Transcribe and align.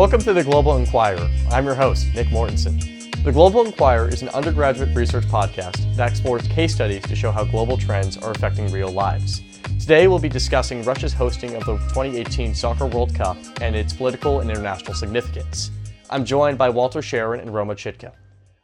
Welcome 0.00 0.22
to 0.22 0.32
the 0.32 0.42
Global 0.42 0.78
Inquirer. 0.78 1.28
I'm 1.50 1.66
your 1.66 1.74
host, 1.74 2.06
Nick 2.14 2.28
Mortensen. 2.28 3.22
The 3.22 3.30
Global 3.30 3.66
Inquirer 3.66 4.08
is 4.08 4.22
an 4.22 4.30
undergraduate 4.30 4.96
research 4.96 5.26
podcast 5.26 5.94
that 5.94 6.10
explores 6.10 6.48
case 6.48 6.74
studies 6.74 7.02
to 7.02 7.14
show 7.14 7.30
how 7.30 7.44
global 7.44 7.76
trends 7.76 8.16
are 8.16 8.30
affecting 8.30 8.72
real 8.72 8.90
lives. 8.90 9.42
Today, 9.78 10.08
we'll 10.08 10.18
be 10.18 10.30
discussing 10.30 10.82
Russia's 10.84 11.12
hosting 11.12 11.54
of 11.54 11.66
the 11.66 11.76
2018 11.88 12.54
Soccer 12.54 12.86
World 12.86 13.14
Cup 13.14 13.36
and 13.60 13.76
its 13.76 13.92
political 13.92 14.40
and 14.40 14.48
international 14.48 14.94
significance. 14.94 15.70
I'm 16.08 16.24
joined 16.24 16.56
by 16.56 16.70
Walter 16.70 17.02
Sharon 17.02 17.40
and 17.40 17.52
Roma 17.52 17.74
Chitka. 17.74 18.12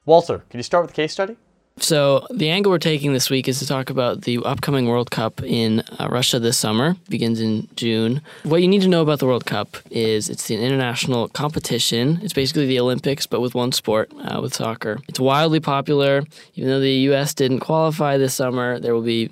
Walter, 0.07 0.39
can 0.48 0.58
you 0.58 0.64
start 0.64 0.84
with 0.84 0.93
the 0.93 1.03
case 1.03 1.12
study? 1.12 1.36
So, 1.79 2.27
the 2.30 2.48
angle 2.48 2.72
we're 2.72 2.79
taking 2.79 3.12
this 3.12 3.29
week 3.29 3.48
is 3.48 3.58
to 3.58 3.66
talk 3.66 3.90
about 3.90 4.22
the 4.22 4.39
upcoming 4.39 4.86
World 4.86 5.11
Cup 5.11 5.43
in 5.43 5.80
uh, 5.99 6.08
Russia 6.11 6.39
this 6.39 6.57
summer, 6.57 6.96
begins 7.11 7.39
in 7.39 7.68
June. 7.76 8.22
What 8.44 8.62
you 8.62 8.68
need 8.68 8.80
to 8.80 8.89
know 8.89 9.02
about 9.02 9.18
the 9.18 9.26
World 9.26 9.44
Cup 9.44 9.76
is 9.90 10.30
it's 10.30 10.49
an 10.49 10.61
international 10.61 11.29
competition. 11.29 12.18
It's 12.22 12.32
basically 12.32 12.64
the 12.66 12.80
Olympics, 12.80 13.26
but 13.26 13.43
with 13.43 13.54
one 13.54 13.72
sport, 13.72 14.11
uh, 14.22 14.40
with 14.40 14.54
soccer. 14.54 15.00
It's 15.07 15.21
wildly 15.21 15.61
popular. 15.61 16.22
Even 16.54 16.71
though 16.71 16.80
the 16.80 16.93
U.S. 17.11 17.35
didn't 17.35 17.61
qualify 17.61 18.16
this 18.16 18.35
summer, 18.35 18.80
there 18.80 18.94
will 18.94 19.02
be 19.02 19.30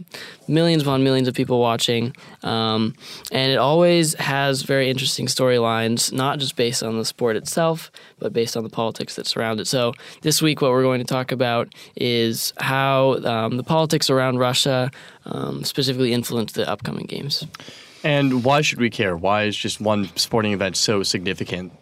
millions 0.48 0.82
upon 0.82 1.04
millions 1.04 1.28
of 1.28 1.34
people 1.34 1.60
watching. 1.60 2.14
Um, 2.42 2.94
and 3.32 3.52
it 3.52 3.56
always 3.56 4.14
has 4.14 4.62
very 4.62 4.90
interesting 4.90 5.26
storylines, 5.26 6.12
not 6.12 6.38
just 6.38 6.56
based 6.56 6.82
on 6.82 6.98
the 6.98 7.04
sport 7.04 7.36
itself, 7.36 7.90
but 8.18 8.32
based 8.32 8.56
on 8.56 8.64
the 8.64 8.70
politics 8.70 9.16
that 9.16 9.26
surround 9.26 9.60
it. 9.60 9.66
So, 9.66 9.92
this 10.22 10.40
week, 10.42 10.60
what 10.60 10.70
we're 10.70 10.82
going 10.82 11.00
to 11.00 11.06
talk 11.06 11.32
about 11.32 11.74
is 11.96 12.52
how 12.58 13.14
um, 13.24 13.56
the 13.56 13.64
politics 13.64 14.10
around 14.10 14.38
Russia 14.38 14.90
um, 15.26 15.64
specifically 15.64 16.12
influence 16.12 16.52
the 16.52 16.68
upcoming 16.68 17.06
games. 17.06 17.46
And 18.02 18.44
why 18.44 18.60
should 18.60 18.78
we 18.78 18.90
care? 18.90 19.16
Why 19.16 19.44
is 19.44 19.56
just 19.56 19.80
one 19.80 20.14
sporting 20.16 20.52
event 20.52 20.76
so 20.76 21.02
significant? 21.02 21.72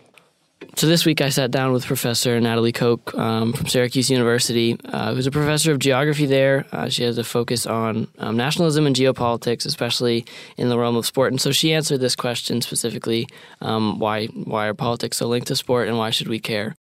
So 0.77 0.87
this 0.87 1.05
week 1.05 1.21
I 1.21 1.29
sat 1.29 1.51
down 1.51 1.73
with 1.73 1.85
Professor 1.85 2.41
Natalie 2.41 2.73
Koch 2.73 3.15
um, 3.15 3.53
from 3.53 3.67
Syracuse 3.67 4.11
University, 4.11 4.79
uh, 4.87 5.15
who's 5.15 5.27
a 5.27 5.31
professor 5.31 5.73
of 5.73 5.79
geography 5.79 6.27
there. 6.27 6.67
Uh, 6.73 6.89
she 6.89 7.05
has 7.05 7.19
a 7.19 7.25
focus 7.25 7.67
on 7.67 8.09
um, 8.19 8.37
nationalism 8.37 8.87
and 8.87 8.97
geopolitics, 8.97 9.67
especially 9.67 10.25
in 10.57 10.69
the 10.69 10.79
realm 10.79 10.97
of 10.97 11.07
sport. 11.07 11.33
And 11.33 11.41
so 11.41 11.53
she 11.53 11.73
answered 11.73 12.01
this 12.01 12.17
question 12.17 12.61
specifically: 12.63 13.29
um, 13.61 13.99
why 13.99 14.27
why 14.27 14.67
are 14.67 14.75
politics 14.75 15.19
so 15.19 15.29
linked 15.29 15.49
to 15.49 15.57
sport, 15.57 15.89
and 15.89 15.99
why 15.99 16.11
should 16.11 16.29
we 16.29 16.39
care? 16.39 16.75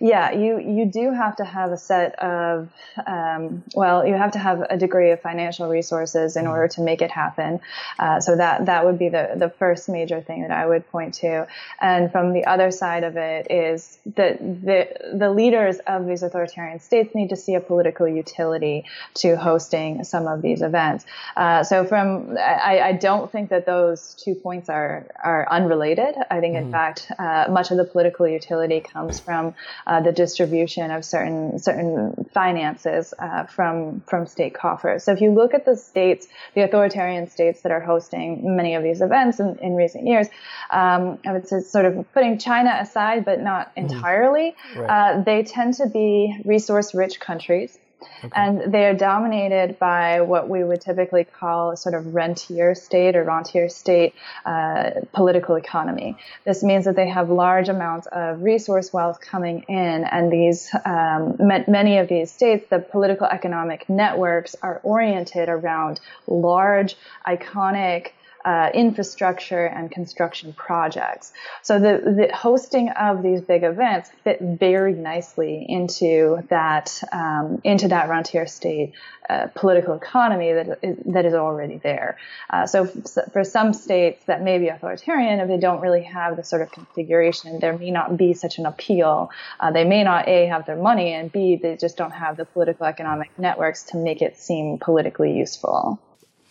Yeah, 0.00 0.30
you 0.30 0.60
you 0.60 0.86
do 0.86 1.12
have 1.12 1.36
to 1.36 1.44
have 1.44 1.72
a 1.72 1.76
set 1.76 2.16
of 2.20 2.68
um, 3.04 3.64
well, 3.74 4.06
you 4.06 4.14
have 4.14 4.32
to 4.32 4.38
have 4.38 4.64
a 4.70 4.76
degree 4.76 5.10
of 5.10 5.20
financial 5.20 5.68
resources 5.68 6.36
in 6.36 6.46
order 6.46 6.68
to 6.68 6.82
make 6.82 7.02
it 7.02 7.10
happen. 7.10 7.60
Uh, 7.98 8.20
so 8.20 8.36
that 8.36 8.66
that 8.66 8.84
would 8.84 8.98
be 8.98 9.08
the 9.08 9.32
the 9.34 9.50
first 9.50 9.88
major 9.88 10.20
thing 10.20 10.42
that 10.42 10.52
I 10.52 10.66
would 10.66 10.88
point 10.90 11.14
to. 11.14 11.48
And 11.80 12.12
from 12.12 12.32
the 12.32 12.44
other 12.44 12.70
side 12.70 13.02
of 13.02 13.16
it 13.16 13.50
is 13.50 13.98
that 14.14 14.38
the 14.38 14.88
the 15.14 15.30
leaders 15.30 15.78
of 15.80 16.06
these 16.06 16.22
authoritarian 16.22 16.78
states 16.78 17.14
need 17.14 17.30
to 17.30 17.36
see 17.36 17.54
a 17.54 17.60
political 17.60 18.06
utility 18.06 18.84
to 19.14 19.36
hosting 19.36 20.04
some 20.04 20.28
of 20.28 20.42
these 20.42 20.62
events. 20.62 21.06
Uh, 21.36 21.64
so 21.64 21.84
from 21.84 22.36
I, 22.38 22.80
I, 22.80 22.92
don't 22.92 23.30
think 23.32 23.50
that 23.50 23.66
those 23.66 24.14
two 24.14 24.34
points 24.34 24.68
are 24.68 25.06
are 25.22 25.46
unrelated. 25.50 26.14
I 26.30 26.38
think 26.38 26.54
in 26.54 26.64
mm-hmm. 26.64 26.72
fact 26.72 27.10
uh, 27.18 27.46
much 27.50 27.72
of 27.72 27.78
the 27.78 27.84
political 27.84 28.28
utility 28.28 28.80
comes 28.80 29.18
from 29.18 29.54
uh, 29.86 30.00
the 30.00 30.12
distribution 30.12 30.90
of 30.90 31.04
certain 31.04 31.58
certain 31.58 32.28
finances 32.32 33.14
uh, 33.18 33.44
from 33.44 34.00
from 34.06 34.26
state 34.26 34.54
coffers. 34.54 35.04
So 35.04 35.12
if 35.12 35.20
you 35.20 35.30
look 35.30 35.54
at 35.54 35.64
the 35.64 35.76
states, 35.76 36.28
the 36.54 36.62
authoritarian 36.62 37.28
states 37.28 37.62
that 37.62 37.72
are 37.72 37.80
hosting 37.80 38.56
many 38.56 38.74
of 38.74 38.82
these 38.82 39.00
events 39.00 39.40
in, 39.40 39.58
in 39.58 39.74
recent 39.74 40.06
years, 40.06 40.28
um, 40.70 41.18
I 41.26 41.32
would 41.32 41.48
say 41.48 41.60
sort 41.60 41.84
of 41.84 42.12
putting 42.12 42.38
China 42.38 42.76
aside, 42.80 43.24
but 43.24 43.40
not 43.40 43.74
mm-hmm. 43.74 43.92
entirely, 43.92 44.56
mm-hmm. 44.72 44.80
right. 44.80 45.16
uh, 45.16 45.22
they 45.22 45.42
tend 45.42 45.74
to 45.74 45.86
be 45.88 46.40
resource-rich 46.44 47.20
countries. 47.20 47.78
Okay. 48.00 48.32
And 48.34 48.72
they 48.72 48.84
are 48.86 48.94
dominated 48.94 49.78
by 49.78 50.20
what 50.20 50.48
we 50.48 50.62
would 50.62 50.80
typically 50.80 51.24
call 51.24 51.76
sort 51.76 51.94
of 51.94 52.14
rentier 52.14 52.74
state 52.74 53.16
or 53.16 53.24
rentier 53.24 53.68
state 53.68 54.14
uh, 54.46 54.90
political 55.12 55.56
economy. 55.56 56.16
This 56.44 56.62
means 56.62 56.84
that 56.84 56.96
they 56.96 57.08
have 57.08 57.30
large 57.30 57.68
amounts 57.68 58.06
of 58.08 58.42
resource 58.42 58.92
wealth 58.92 59.20
coming 59.20 59.64
in, 59.68 60.04
and 60.04 60.32
these 60.32 60.70
um, 60.84 61.36
many 61.38 61.98
of 61.98 62.08
these 62.08 62.30
states, 62.30 62.66
the 62.70 62.78
political 62.78 63.26
economic 63.26 63.88
networks 63.88 64.54
are 64.62 64.80
oriented 64.82 65.48
around 65.48 66.00
large, 66.26 66.96
iconic 67.26 68.12
uh, 68.48 68.70
infrastructure 68.72 69.66
and 69.66 69.90
construction 69.90 70.54
projects. 70.54 71.32
So 71.62 71.78
the, 71.78 71.94
the 72.20 72.34
hosting 72.34 72.88
of 72.88 73.22
these 73.22 73.42
big 73.42 73.62
events 73.62 74.10
fit 74.24 74.38
very 74.40 74.94
nicely 74.94 75.66
into 75.68 76.42
that 76.48 76.86
um, 77.12 77.60
into 77.62 77.88
that 77.88 78.08
rentier 78.08 78.46
state 78.46 78.94
uh, 79.28 79.48
political 79.54 79.94
economy 79.94 80.50
that 80.54 80.78
is, 80.82 80.96
that 81.14 81.26
is 81.26 81.34
already 81.34 81.76
there. 81.76 82.16
Uh, 82.48 82.66
so 82.66 82.84
f- 82.84 83.32
for 83.34 83.44
some 83.44 83.74
states 83.74 84.24
that 84.24 84.40
may 84.42 84.56
be 84.58 84.68
authoritarian, 84.68 85.40
if 85.40 85.48
they 85.48 85.58
don't 85.58 85.82
really 85.82 86.04
have 86.04 86.36
the 86.36 86.42
sort 86.42 86.62
of 86.62 86.72
configuration, 86.72 87.58
there 87.60 87.76
may 87.76 87.90
not 87.90 88.16
be 88.16 88.32
such 88.32 88.56
an 88.56 88.64
appeal. 88.64 89.30
Uh, 89.60 89.70
they 89.72 89.84
may 89.84 90.02
not 90.04 90.26
a 90.26 90.46
have 90.46 90.64
their 90.64 90.80
money, 90.90 91.12
and 91.12 91.30
b 91.30 91.56
they 91.56 91.76
just 91.76 91.98
don't 91.98 92.12
have 92.12 92.38
the 92.38 92.46
political 92.46 92.86
economic 92.86 93.30
networks 93.36 93.82
to 93.82 93.98
make 93.98 94.22
it 94.22 94.38
seem 94.38 94.78
politically 94.78 95.32
useful. 95.36 96.00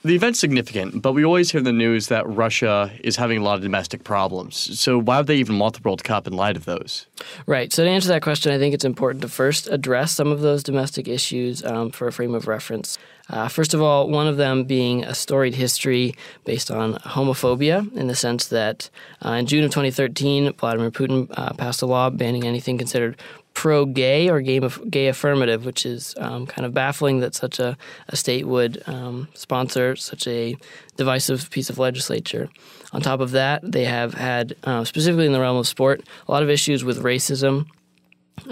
The 0.08 0.16
event's 0.16 0.40
significant, 0.40 1.02
but 1.02 1.12
we 1.12 1.26
always 1.26 1.52
hear 1.52 1.60
the 1.60 1.74
news 1.74 2.08
that 2.08 2.26
Russia 2.26 2.90
is 3.04 3.18
having 3.18 3.40
a 3.40 3.44
lot 3.44 3.56
of 3.56 3.62
domestic 3.62 4.06
problems. 4.06 4.80
So 4.80 4.98
why 5.02 5.18
would 5.18 5.28
they 5.28 5.36
even 5.36 5.60
want 5.60 5.76
the 5.76 5.82
World 5.82 6.06
Cup 6.06 6.28
in 6.28 6.32
light 6.32 6.56
of 6.56 6.64
those? 6.64 7.08
Right. 7.46 7.74
So 7.74 7.84
to 7.84 7.90
answer 7.90 8.08
that 8.08 8.22
question, 8.22 8.54
I 8.54 8.58
think 8.58 8.74
it's 8.74 8.86
important 8.86 9.22
to 9.24 9.28
first 9.28 9.68
address 9.68 10.14
some 10.14 10.32
of 10.32 10.40
those 10.40 10.64
domestic 10.64 11.10
issues 11.10 11.62
um, 11.66 11.92
for 11.92 12.08
a 12.08 12.14
frame 12.14 12.36
of 12.36 12.48
reference. 12.48 12.98
Uh, 13.30 13.50
first 13.50 13.74
of 13.74 13.82
all, 13.82 14.10
one 14.10 14.28
of 14.28 14.38
them 14.38 14.64
being 14.64 15.04
a 15.04 15.14
storied 15.14 15.56
history 15.56 16.16
based 16.46 16.72
on 16.72 16.94
homophobia, 17.00 17.94
in 17.94 18.08
the 18.08 18.16
sense 18.16 18.48
that 18.48 18.90
uh, 19.26 19.32
in 19.32 19.46
June 19.46 19.66
of 19.66 19.72
2013, 19.72 20.54
Vladimir 20.54 20.90
Putin 20.90 21.28
uh, 21.32 21.52
passed 21.52 21.82
a 21.82 21.86
law 21.86 22.10
banning 22.10 22.46
anything 22.46 22.78
considered 22.78 23.18
pro 23.58 23.86
gay 23.86 24.30
or 24.30 24.40
gay, 24.40 24.62
gay 24.88 25.08
affirmative, 25.08 25.66
which 25.66 25.84
is 25.84 26.14
um, 26.20 26.46
kind 26.46 26.64
of 26.64 26.76
baffling 26.76 27.22
that 27.22 27.34
such 27.34 27.58
a, 27.60 27.76
a 28.08 28.16
state 28.16 28.46
would 28.46 28.84
um, 28.86 29.28
sponsor 29.34 29.96
such 29.96 30.28
a 30.28 30.56
divisive 30.96 31.50
piece 31.50 31.68
of 31.72 31.80
legislature. 31.80 32.50
On 32.94 33.02
top 33.02 33.20
of 33.20 33.32
that, 33.32 33.62
they 33.64 33.86
have 33.86 34.14
had, 34.14 34.56
uh, 34.64 34.84
specifically 34.84 35.26
in 35.26 35.32
the 35.32 35.40
realm 35.40 35.58
of 35.58 35.68
sport, 35.68 36.08
a 36.28 36.32
lot 36.32 36.44
of 36.44 36.52
issues 36.52 36.84
with 36.84 37.02
racism. 37.02 37.66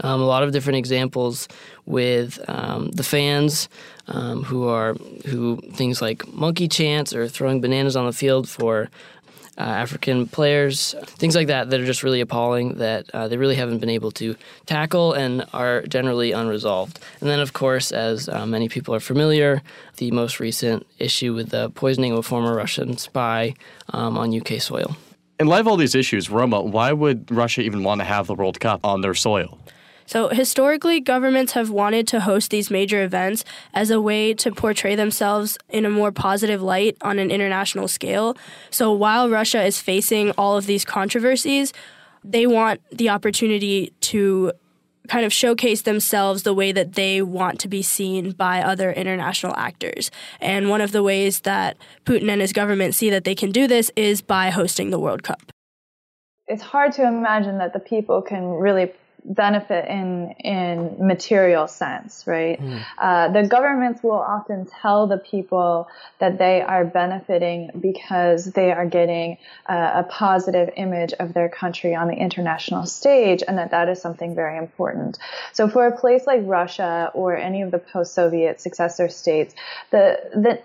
Um, 0.01 0.19
a 0.19 0.25
lot 0.25 0.41
of 0.41 0.51
different 0.51 0.77
examples 0.77 1.47
with 1.85 2.43
um, 2.47 2.89
the 2.89 3.03
fans 3.03 3.69
um, 4.07 4.41
who 4.41 4.67
are 4.67 4.95
who 5.27 5.61
things 5.73 6.01
like 6.01 6.27
monkey 6.33 6.67
chants 6.67 7.13
or 7.13 7.27
throwing 7.27 7.61
bananas 7.61 7.95
on 7.95 8.07
the 8.07 8.11
field 8.11 8.49
for 8.49 8.89
uh, 9.57 9.61
African 9.61 10.27
players, 10.27 10.95
things 11.05 11.35
like 11.35 11.47
that 11.47 11.69
that 11.69 11.79
are 11.79 11.85
just 11.85 12.03
really 12.03 12.21
appalling 12.21 12.75
that 12.75 13.09
uh, 13.13 13.27
they 13.27 13.37
really 13.37 13.55
haven't 13.55 13.79
been 13.79 13.89
able 13.89 14.11
to 14.11 14.35
tackle 14.65 15.13
and 15.13 15.45
are 15.53 15.81
generally 15.83 16.31
unresolved. 16.31 16.99
And 17.21 17.29
then, 17.29 17.39
of 17.39 17.53
course, 17.53 17.91
as 17.91 18.27
uh, 18.27 18.45
many 18.45 18.67
people 18.67 18.93
are 18.93 18.99
familiar, 18.99 19.61
the 19.97 20.11
most 20.11 20.39
recent 20.39 20.85
issue 20.99 21.33
with 21.33 21.49
the 21.49 21.69
poisoning 21.69 22.11
of 22.11 22.19
a 22.19 22.23
former 22.23 22.55
Russian 22.55 22.97
spy 22.97 23.53
um, 23.93 24.17
on 24.17 24.37
UK 24.37 24.61
soil. 24.61 24.97
In 25.39 25.47
light 25.47 25.59
of 25.59 25.67
all 25.67 25.77
these 25.77 25.95
issues, 25.95 26.29
Roma, 26.29 26.61
why 26.61 26.93
would 26.93 27.29
Russia 27.29 27.61
even 27.61 27.83
want 27.83 27.99
to 27.99 28.05
have 28.05 28.27
the 28.27 28.35
World 28.35 28.59
Cup 28.59 28.79
on 28.85 29.01
their 29.01 29.13
soil? 29.13 29.57
So, 30.07 30.29
historically, 30.29 30.99
governments 30.99 31.53
have 31.53 31.69
wanted 31.69 32.07
to 32.09 32.19
host 32.19 32.51
these 32.51 32.69
major 32.69 33.03
events 33.03 33.43
as 33.73 33.89
a 33.89 33.99
way 33.99 34.33
to 34.35 34.51
portray 34.51 34.95
themselves 34.95 35.57
in 35.69 35.83
a 35.85 35.89
more 35.89 36.11
positive 36.11 36.61
light 36.61 36.95
on 37.01 37.17
an 37.17 37.31
international 37.31 37.87
scale. 37.87 38.37
So, 38.69 38.93
while 38.93 39.29
Russia 39.29 39.63
is 39.63 39.81
facing 39.81 40.31
all 40.31 40.57
of 40.57 40.67
these 40.67 40.85
controversies, 40.85 41.73
they 42.23 42.45
want 42.45 42.81
the 42.91 43.09
opportunity 43.09 43.93
to 44.01 44.51
kind 45.07 45.25
of 45.25 45.33
showcase 45.33 45.83
themselves 45.83 46.43
the 46.43 46.53
way 46.53 46.71
that 46.71 46.93
they 46.93 47.21
want 47.21 47.59
to 47.59 47.67
be 47.67 47.81
seen 47.81 48.31
by 48.31 48.61
other 48.61 48.91
international 48.91 49.55
actors. 49.55 50.11
And 50.41 50.69
one 50.69 50.81
of 50.81 50.91
the 50.91 51.03
ways 51.03 51.41
that 51.41 51.77
Putin 52.05 52.29
and 52.29 52.41
his 52.41 52.53
government 52.53 52.95
see 52.95 53.09
that 53.09 53.23
they 53.23 53.35
can 53.35 53.51
do 53.51 53.67
this 53.67 53.91
is 53.95 54.21
by 54.21 54.49
hosting 54.49 54.89
the 54.89 54.99
World 54.99 55.23
Cup. 55.23 55.51
It's 56.47 56.63
hard 56.63 56.91
to 56.93 57.07
imagine 57.07 57.57
that 57.57 57.73
the 57.73 57.79
people 57.79 58.21
can 58.21 58.45
really 58.45 58.91
benefit 59.25 59.87
in 59.87 60.31
in 60.39 60.95
material 60.99 61.67
sense, 61.67 62.25
right? 62.27 62.61
Mm. 62.61 62.85
Uh, 62.97 63.27
the 63.29 63.47
governments 63.47 64.03
will 64.03 64.11
often 64.11 64.67
tell 64.81 65.07
the 65.07 65.17
people 65.17 65.87
that 66.19 66.37
they 66.37 66.61
are 66.61 66.85
benefiting 66.85 67.71
because 67.79 68.45
they 68.45 68.71
are 68.71 68.85
getting 68.85 69.37
uh, 69.67 69.91
a 69.95 70.03
positive 70.03 70.69
image 70.77 71.13
of 71.13 71.33
their 71.33 71.49
country 71.49 71.95
on 71.95 72.07
the 72.07 72.15
international 72.15 72.85
stage, 72.85 73.43
and 73.47 73.57
that 73.57 73.71
that 73.71 73.89
is 73.89 74.01
something 74.01 74.35
very 74.35 74.57
important. 74.57 75.17
So, 75.53 75.67
for 75.67 75.87
a 75.87 75.97
place 75.97 76.27
like 76.27 76.41
Russia 76.43 77.11
or 77.13 77.35
any 77.35 77.63
of 77.63 77.71
the 77.71 77.79
post-Soviet 77.79 78.61
successor 78.61 79.09
states, 79.09 79.55
the 79.91 80.19
the 80.33 80.59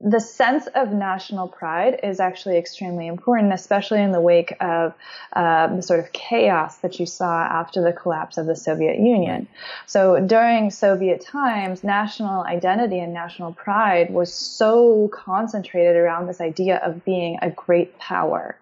the 0.00 0.20
sense 0.20 0.66
of 0.74 0.92
national 0.92 1.48
pride 1.48 2.00
is 2.02 2.20
actually 2.20 2.58
extremely 2.58 3.06
important, 3.06 3.52
especially 3.52 4.02
in 4.02 4.12
the 4.12 4.20
wake 4.20 4.54
of 4.60 4.94
uh, 5.32 5.74
the 5.74 5.82
sort 5.82 6.00
of 6.00 6.12
chaos 6.12 6.78
that 6.78 7.00
you 7.00 7.06
saw 7.06 7.42
after 7.42 7.82
the 7.82 7.92
collapse 7.92 8.36
of 8.36 8.46
the 8.46 8.56
Soviet 8.56 8.98
Union. 8.98 9.48
So 9.86 10.20
during 10.20 10.70
Soviet 10.70 11.20
times, 11.20 11.82
national 11.82 12.44
identity 12.44 12.98
and 12.98 13.12
national 13.12 13.52
pride 13.52 14.10
was 14.10 14.32
so 14.32 15.08
concentrated 15.08 15.96
around 15.96 16.26
this 16.26 16.40
idea 16.40 16.76
of 16.76 17.04
being 17.04 17.38
a 17.42 17.50
great 17.50 17.98
power. 17.98 18.56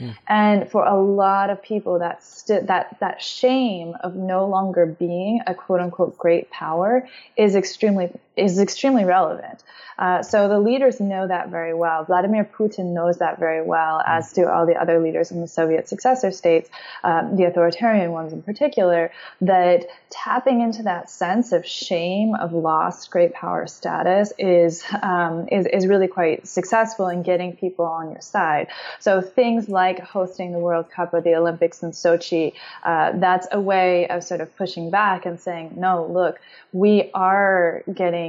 Mm. 0.00 0.16
And 0.26 0.70
for 0.70 0.84
a 0.84 1.00
lot 1.00 1.50
of 1.50 1.62
people, 1.62 2.00
that 2.00 2.22
st- 2.22 2.66
that 2.66 2.96
that 3.00 3.22
shame 3.22 3.94
of 4.00 4.16
no 4.16 4.46
longer 4.46 4.86
being 4.86 5.40
a 5.46 5.54
quote 5.54 5.80
unquote 5.80 6.18
great 6.18 6.50
power 6.50 7.08
is 7.36 7.54
extremely 7.54 8.10
is 8.36 8.58
extremely 8.58 9.04
relevant. 9.04 9.62
Uh, 9.98 10.22
so 10.22 10.48
the 10.48 10.58
leaders 10.58 11.00
know 11.00 11.26
that 11.26 11.50
very 11.50 11.74
well. 11.74 12.04
Vladimir 12.04 12.44
Putin 12.44 12.94
knows 12.94 13.18
that 13.18 13.38
very 13.38 13.62
well, 13.62 14.02
as 14.04 14.32
do 14.32 14.48
all 14.48 14.66
the 14.66 14.74
other 14.74 15.00
leaders 15.00 15.30
in 15.30 15.40
the 15.40 15.46
Soviet 15.46 15.88
successor 15.88 16.32
states, 16.32 16.68
um, 17.04 17.36
the 17.36 17.44
authoritarian 17.44 18.10
ones 18.10 18.32
in 18.32 18.42
particular, 18.42 19.12
that 19.40 19.86
tapping 20.10 20.60
into 20.60 20.82
that 20.82 21.10
sense 21.10 21.52
of 21.52 21.64
shame 21.64 22.34
of 22.34 22.52
lost 22.52 23.10
great 23.10 23.34
power 23.34 23.66
status 23.66 24.32
is, 24.38 24.82
um, 25.02 25.48
is, 25.52 25.66
is 25.66 25.86
really 25.86 26.08
quite 26.08 26.46
successful 26.46 27.08
in 27.08 27.22
getting 27.22 27.54
people 27.54 27.84
on 27.84 28.10
your 28.10 28.20
side. 28.20 28.66
So 28.98 29.20
things 29.20 29.68
like 29.68 30.00
hosting 30.00 30.52
the 30.52 30.58
World 30.58 30.90
Cup 30.90 31.14
or 31.14 31.20
the 31.20 31.36
Olympics 31.36 31.82
in 31.82 31.92
Sochi, 31.92 32.54
uh, 32.82 33.12
that's 33.14 33.46
a 33.52 33.60
way 33.60 34.08
of 34.08 34.24
sort 34.24 34.40
of 34.40 34.54
pushing 34.56 34.90
back 34.90 35.24
and 35.24 35.38
saying, 35.40 35.74
no, 35.76 36.06
look, 36.06 36.40
we 36.72 37.10
are 37.14 37.84
getting 37.94 38.23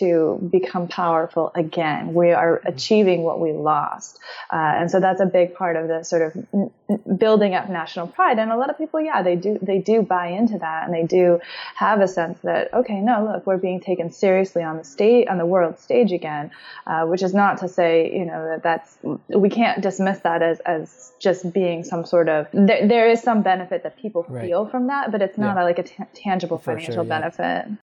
to 0.00 0.38
become 0.50 0.88
powerful 0.88 1.52
again. 1.54 2.14
We 2.14 2.32
are 2.32 2.60
achieving 2.64 3.22
what 3.22 3.38
we 3.40 3.52
lost. 3.52 4.18
Uh, 4.52 4.78
and 4.78 4.90
so 4.90 5.00
that's 5.00 5.20
a 5.20 5.26
big 5.26 5.54
part 5.54 5.76
of 5.76 5.88
the 5.88 6.02
sort 6.02 6.22
of 6.26 6.30
building 7.18 7.54
up 7.54 7.68
national 7.68 8.06
pride. 8.08 8.38
And 8.38 8.50
a 8.50 8.56
lot 8.56 8.70
of 8.70 8.78
people, 8.78 9.00
yeah, 9.00 9.22
they 9.22 9.36
do, 9.36 9.58
they 9.60 9.78
do 9.78 10.02
buy 10.02 10.26
into 10.28 10.58
that 10.58 10.84
and 10.84 10.94
they 10.94 11.04
do 11.04 11.40
have 11.74 12.00
a 12.00 12.08
sense 12.08 12.38
that, 12.42 12.72
okay, 12.72 13.00
no, 13.00 13.14
look, 13.24 13.46
we're 13.46 13.62
being 13.68 13.80
taken 13.80 14.10
seriously 14.10 14.62
on 14.62 14.76
the 14.76 14.84
state, 14.84 15.28
on 15.28 15.38
the 15.38 15.46
world 15.46 15.78
stage 15.78 16.12
again, 16.12 16.50
uh, 16.86 17.04
which 17.06 17.22
is 17.22 17.34
not 17.34 17.58
to 17.58 17.68
say, 17.68 18.12
you 18.12 18.24
know, 18.24 18.40
that 18.48 18.62
that's, 18.62 18.98
we 19.28 19.48
can't 19.50 19.80
dismiss 19.80 20.18
that 20.20 20.42
as, 20.42 20.60
as 20.60 21.12
just 21.18 21.52
being 21.52 21.84
some 21.84 22.04
sort 22.04 22.28
of, 22.28 22.46
there, 22.52 22.86
there 22.86 23.08
is 23.10 23.22
some 23.22 23.42
benefit 23.42 23.82
that 23.84 23.96
people 23.98 24.24
right. 24.28 24.46
feel 24.46 24.66
from 24.66 24.88
that, 24.88 25.12
but 25.12 25.22
it's 25.22 25.38
not 25.38 25.56
yeah. 25.56 25.62
a, 25.62 25.64
like 25.64 25.78
a 25.78 25.82
t- 25.82 26.04
tangible 26.14 26.58
For 26.58 26.72
financial 26.72 26.94
sure, 26.94 27.04
yeah. 27.04 27.20
benefit. 27.20 27.78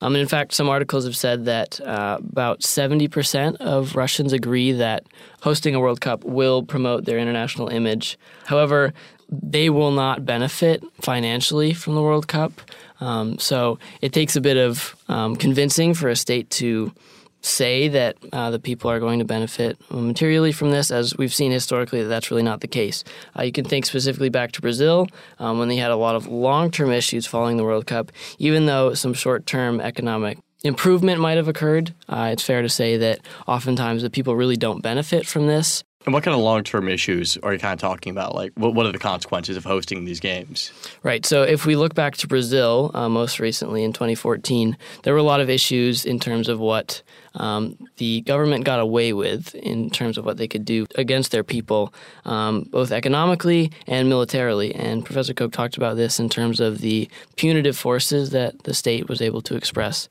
Um, 0.00 0.16
in 0.16 0.26
fact, 0.26 0.54
some 0.54 0.68
articles 0.68 1.04
have 1.04 1.16
said 1.16 1.44
that 1.44 1.80
uh, 1.80 2.18
about 2.20 2.60
70% 2.60 3.56
of 3.56 3.96
Russians 3.96 4.32
agree 4.32 4.72
that 4.72 5.04
hosting 5.42 5.74
a 5.74 5.80
World 5.80 6.00
Cup 6.00 6.24
will 6.24 6.62
promote 6.62 7.04
their 7.04 7.18
international 7.18 7.68
image. 7.68 8.18
However, 8.46 8.92
they 9.30 9.70
will 9.70 9.92
not 9.92 10.24
benefit 10.24 10.82
financially 11.00 11.72
from 11.72 11.94
the 11.94 12.02
World 12.02 12.28
Cup. 12.28 12.52
Um, 13.00 13.38
so 13.38 13.78
it 14.00 14.12
takes 14.12 14.36
a 14.36 14.40
bit 14.40 14.56
of 14.56 14.96
um, 15.08 15.36
convincing 15.36 15.94
for 15.94 16.08
a 16.08 16.16
state 16.16 16.50
to 16.50 16.92
say 17.42 17.88
that 17.88 18.16
uh, 18.32 18.50
the 18.50 18.58
people 18.58 18.90
are 18.90 19.00
going 19.00 19.18
to 19.18 19.24
benefit 19.24 19.78
materially 19.90 20.52
from 20.52 20.70
this, 20.70 20.90
as 20.90 21.16
we've 21.16 21.34
seen 21.34 21.52
historically 21.52 22.02
that 22.02 22.08
that's 22.08 22.30
really 22.30 22.42
not 22.42 22.60
the 22.60 22.68
case. 22.68 23.04
Uh, 23.38 23.42
you 23.42 23.52
can 23.52 23.64
think 23.64 23.86
specifically 23.86 24.28
back 24.28 24.52
to 24.52 24.60
Brazil 24.60 25.06
um, 25.38 25.58
when 25.58 25.68
they 25.68 25.76
had 25.76 25.90
a 25.90 25.96
lot 25.96 26.16
of 26.16 26.26
long 26.26 26.70
term 26.70 26.90
issues 26.90 27.26
following 27.26 27.56
the 27.56 27.64
World 27.64 27.86
Cup, 27.86 28.12
even 28.38 28.66
though 28.66 28.94
some 28.94 29.14
short 29.14 29.46
term 29.46 29.80
economic 29.80 30.38
improvement 30.62 31.20
might 31.20 31.36
have 31.36 31.48
occurred. 31.48 31.94
Uh, 32.08 32.28
it's 32.32 32.42
fair 32.42 32.62
to 32.62 32.68
say 32.68 32.96
that 32.98 33.20
oftentimes 33.46 34.02
the 34.02 34.10
people 34.10 34.36
really 34.36 34.56
don't 34.56 34.82
benefit 34.82 35.26
from 35.26 35.46
this. 35.46 35.82
And 36.06 36.14
what 36.14 36.22
kind 36.22 36.34
of 36.34 36.40
long 36.40 36.64
term 36.64 36.88
issues 36.88 37.36
are 37.38 37.52
you 37.52 37.58
kind 37.58 37.74
of 37.74 37.78
talking 37.78 38.10
about? 38.10 38.34
Like, 38.34 38.52
what, 38.54 38.74
what 38.74 38.86
are 38.86 38.92
the 38.92 38.98
consequences 38.98 39.58
of 39.58 39.64
hosting 39.64 40.06
these 40.06 40.18
games? 40.18 40.72
Right. 41.02 41.26
So, 41.26 41.42
if 41.42 41.66
we 41.66 41.76
look 41.76 41.94
back 41.94 42.16
to 42.18 42.26
Brazil, 42.26 42.90
uh, 42.94 43.08
most 43.10 43.38
recently 43.38 43.84
in 43.84 43.92
2014, 43.92 44.78
there 45.02 45.12
were 45.12 45.18
a 45.18 45.24
lot 45.24 45.40
of 45.40 45.50
issues 45.50 46.06
in 46.06 46.18
terms 46.18 46.48
of 46.48 46.58
what 46.58 47.02
um, 47.34 47.76
the 47.98 48.22
government 48.22 48.64
got 48.64 48.80
away 48.80 49.12
with 49.12 49.54
in 49.54 49.90
terms 49.90 50.16
of 50.16 50.24
what 50.24 50.38
they 50.38 50.48
could 50.48 50.64
do 50.64 50.86
against 50.94 51.32
their 51.32 51.44
people, 51.44 51.92
um, 52.24 52.62
both 52.70 52.92
economically 52.92 53.70
and 53.86 54.08
militarily. 54.08 54.74
And 54.74 55.04
Professor 55.04 55.34
Koch 55.34 55.52
talked 55.52 55.76
about 55.76 55.96
this 55.96 56.18
in 56.18 56.30
terms 56.30 56.60
of 56.60 56.78
the 56.78 57.10
punitive 57.36 57.76
forces 57.76 58.30
that 58.30 58.62
the 58.64 58.72
state 58.72 59.06
was 59.06 59.20
able 59.20 59.42
to 59.42 59.54
express 59.54 60.08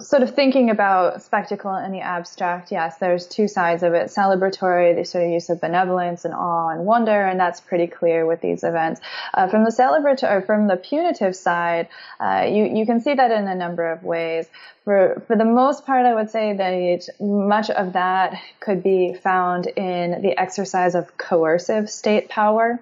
sort 0.00 0.22
of 0.22 0.34
thinking 0.34 0.70
about 0.70 1.22
spectacle 1.22 1.74
in 1.76 1.92
the 1.92 2.00
abstract, 2.00 2.72
yes, 2.72 2.98
there's 2.98 3.26
two 3.26 3.48
sides 3.48 3.82
of 3.82 3.94
it. 3.94 4.08
Celebratory, 4.08 4.96
the 4.96 5.04
sort 5.04 5.24
of 5.24 5.30
use 5.30 5.50
of 5.50 5.60
benevolence 5.60 6.24
and 6.24 6.34
awe 6.34 6.68
and 6.68 6.84
wonder, 6.84 7.24
and 7.24 7.38
that's 7.38 7.60
pretty 7.60 7.86
clear 7.86 8.26
with 8.26 8.40
these 8.40 8.64
events. 8.64 9.00
Uh, 9.32 9.48
from 9.48 9.64
the 9.64 9.70
celebratory, 9.70 10.44
from 10.44 10.66
the 10.66 10.76
punitive 10.76 11.36
side, 11.36 11.88
uh, 12.20 12.46
you 12.48 12.64
you 12.64 12.86
can 12.86 13.00
see 13.00 13.14
that 13.14 13.30
in 13.30 13.46
a 13.46 13.54
number 13.54 13.90
of 13.90 14.02
ways. 14.02 14.48
For 14.84 15.22
for 15.26 15.36
the 15.36 15.44
most 15.44 15.86
part, 15.86 16.06
I 16.06 16.14
would 16.14 16.30
say 16.30 16.54
that 16.54 17.08
much 17.20 17.70
of 17.70 17.94
that 17.94 18.34
could 18.60 18.82
be 18.82 19.14
found 19.14 19.66
in 19.66 20.22
the 20.22 20.38
exercise 20.38 20.94
of 20.94 21.16
coercive 21.16 21.88
state 21.90 22.28
power. 22.28 22.80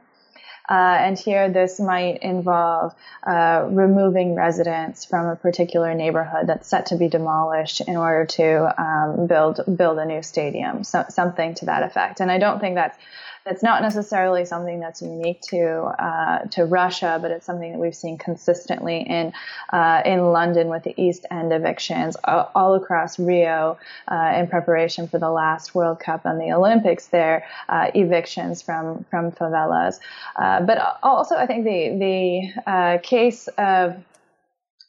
Uh, 0.68 0.96
and 1.00 1.18
here, 1.18 1.50
this 1.50 1.80
might 1.80 2.22
involve 2.22 2.94
uh, 3.26 3.66
removing 3.68 4.34
residents 4.34 5.04
from 5.04 5.26
a 5.26 5.36
particular 5.36 5.94
neighborhood 5.94 6.46
that's 6.46 6.68
set 6.68 6.86
to 6.86 6.96
be 6.96 7.08
demolished 7.08 7.80
in 7.80 7.96
order 7.96 8.26
to 8.26 8.82
um, 8.82 9.26
build 9.26 9.60
build 9.76 9.98
a 9.98 10.04
new 10.04 10.22
stadium, 10.22 10.84
so, 10.84 11.04
something 11.08 11.54
to 11.54 11.66
that 11.66 11.82
effect. 11.82 12.20
And 12.20 12.30
I 12.30 12.38
don't 12.38 12.60
think 12.60 12.76
that's 12.76 12.96
that's 13.44 13.62
not 13.62 13.82
necessarily 13.82 14.44
something 14.44 14.78
that's 14.80 15.02
unique 15.02 15.40
to 15.40 15.82
uh, 15.98 16.38
to 16.50 16.64
Russia, 16.64 17.18
but 17.20 17.30
it's 17.30 17.44
something 17.44 17.72
that 17.72 17.78
we've 17.78 17.94
seen 17.94 18.18
consistently 18.18 19.00
in 19.00 19.32
uh, 19.72 20.02
in 20.04 20.32
London 20.32 20.68
with 20.68 20.84
the 20.84 20.94
East 21.00 21.26
End 21.30 21.52
evictions, 21.52 22.16
all, 22.24 22.74
across 22.74 23.18
Rio 23.18 23.78
uh, 24.08 24.32
in 24.36 24.46
preparation 24.46 25.08
for 25.08 25.18
the 25.18 25.30
last 25.30 25.74
World 25.74 25.98
Cup 25.98 26.24
and 26.24 26.40
the 26.40 26.52
Olympics. 26.52 27.08
There, 27.08 27.44
uh, 27.68 27.90
evictions 27.94 28.62
from 28.62 29.04
from 29.10 29.32
favelas, 29.32 29.98
uh, 30.36 30.60
but 30.62 30.98
also 31.02 31.36
I 31.36 31.46
think 31.46 31.64
the 31.64 31.98
the 31.98 32.70
uh, 32.70 32.98
case 33.02 33.48
of 33.58 33.96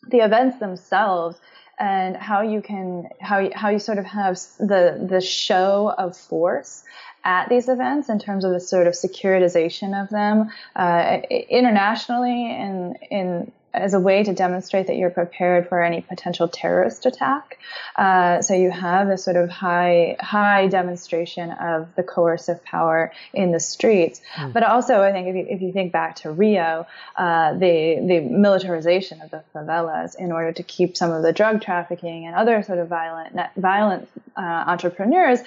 the 0.09 0.17
events 0.17 0.59
themselves 0.59 1.37
and 1.79 2.15
how 2.15 2.41
you 2.41 2.61
can 2.61 3.09
how 3.19 3.39
you, 3.39 3.51
how 3.53 3.69
you 3.69 3.79
sort 3.79 3.97
of 3.97 4.05
have 4.05 4.39
the 4.59 5.05
the 5.09 5.21
show 5.21 5.93
of 5.97 6.15
force 6.15 6.83
at 7.23 7.49
these 7.49 7.69
events 7.69 8.09
in 8.09 8.19
terms 8.19 8.43
of 8.43 8.51
the 8.51 8.59
sort 8.59 8.85
of 8.85 8.93
securitization 8.93 10.01
of 10.01 10.09
them 10.09 10.51
uh, 10.75 11.19
internationally 11.49 12.51
and 12.51 12.97
in 13.09 13.51
as 13.73 13.93
a 13.93 13.99
way 13.99 14.23
to 14.23 14.33
demonstrate 14.33 14.87
that 14.87 14.97
you're 14.97 15.09
prepared 15.09 15.67
for 15.67 15.81
any 15.81 16.01
potential 16.01 16.47
terrorist 16.47 17.05
attack. 17.05 17.57
Uh, 17.95 18.41
so 18.41 18.53
you 18.53 18.69
have 18.69 19.09
a 19.09 19.17
sort 19.17 19.35
of 19.35 19.49
high 19.49 20.15
high 20.19 20.67
demonstration 20.67 21.51
of 21.51 21.87
the 21.95 22.03
coercive 22.03 22.63
power 22.63 23.11
in 23.33 23.51
the 23.51 23.59
streets. 23.59 24.21
Mm. 24.35 24.53
But 24.53 24.63
also, 24.63 25.01
I 25.01 25.11
think 25.11 25.27
if 25.27 25.35
you, 25.35 25.45
if 25.49 25.61
you 25.61 25.71
think 25.71 25.91
back 25.91 26.17
to 26.17 26.31
Rio, 26.31 26.85
uh, 27.15 27.53
the 27.53 28.03
the 28.07 28.19
militarization 28.19 29.21
of 29.21 29.31
the 29.31 29.43
favelas 29.53 30.15
in 30.15 30.31
order 30.31 30.51
to 30.53 30.63
keep 30.63 30.95
some 30.95 31.11
of 31.11 31.23
the 31.23 31.33
drug 31.33 31.61
trafficking 31.61 32.25
and 32.25 32.35
other 32.35 32.61
sort 32.63 32.79
of 32.79 32.87
violent 32.87 33.35
violent 33.57 34.07
uh, 34.35 34.41
entrepreneurs 34.41 35.39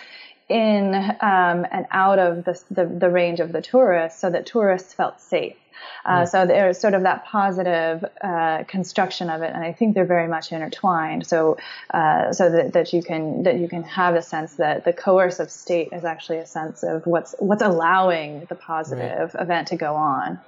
in 0.48 0.94
um, 0.94 1.66
and 1.70 1.86
out 1.90 2.18
of 2.18 2.44
the, 2.44 2.60
the, 2.70 2.86
the, 2.86 3.10
range 3.10 3.40
of 3.40 3.52
the 3.52 3.60
tourists 3.60 4.20
so 4.20 4.30
that 4.30 4.46
tourists 4.46 4.92
felt 4.92 5.20
safe. 5.20 5.56
Uh, 6.04 6.22
mm. 6.22 6.28
So 6.28 6.46
there's 6.46 6.78
sort 6.78 6.94
of 6.94 7.02
that 7.02 7.24
positive 7.24 8.04
uh, 8.22 8.62
construction 8.68 9.28
of 9.28 9.42
it, 9.42 9.52
and 9.52 9.64
I 9.64 9.72
think 9.72 9.94
they're 9.94 10.04
very 10.04 10.28
much 10.28 10.52
intertwined. 10.52 11.26
So, 11.26 11.58
uh, 11.92 12.32
so 12.32 12.50
that, 12.50 12.72
that 12.74 12.92
you 12.92 13.02
can 13.02 13.42
that 13.42 13.58
you 13.58 13.68
can 13.68 13.82
have 13.82 14.14
a 14.14 14.22
sense 14.22 14.54
that 14.54 14.84
the 14.84 14.92
coercive 14.92 15.50
state 15.50 15.88
is 15.92 16.04
actually 16.04 16.38
a 16.38 16.46
sense 16.46 16.82
of 16.82 17.06
what's 17.06 17.34
what's 17.40 17.62
allowing 17.62 18.46
the 18.48 18.54
positive 18.54 19.34
right. 19.34 19.42
event 19.42 19.68
to 19.68 19.76
go 19.76 19.94
on. 19.94 20.38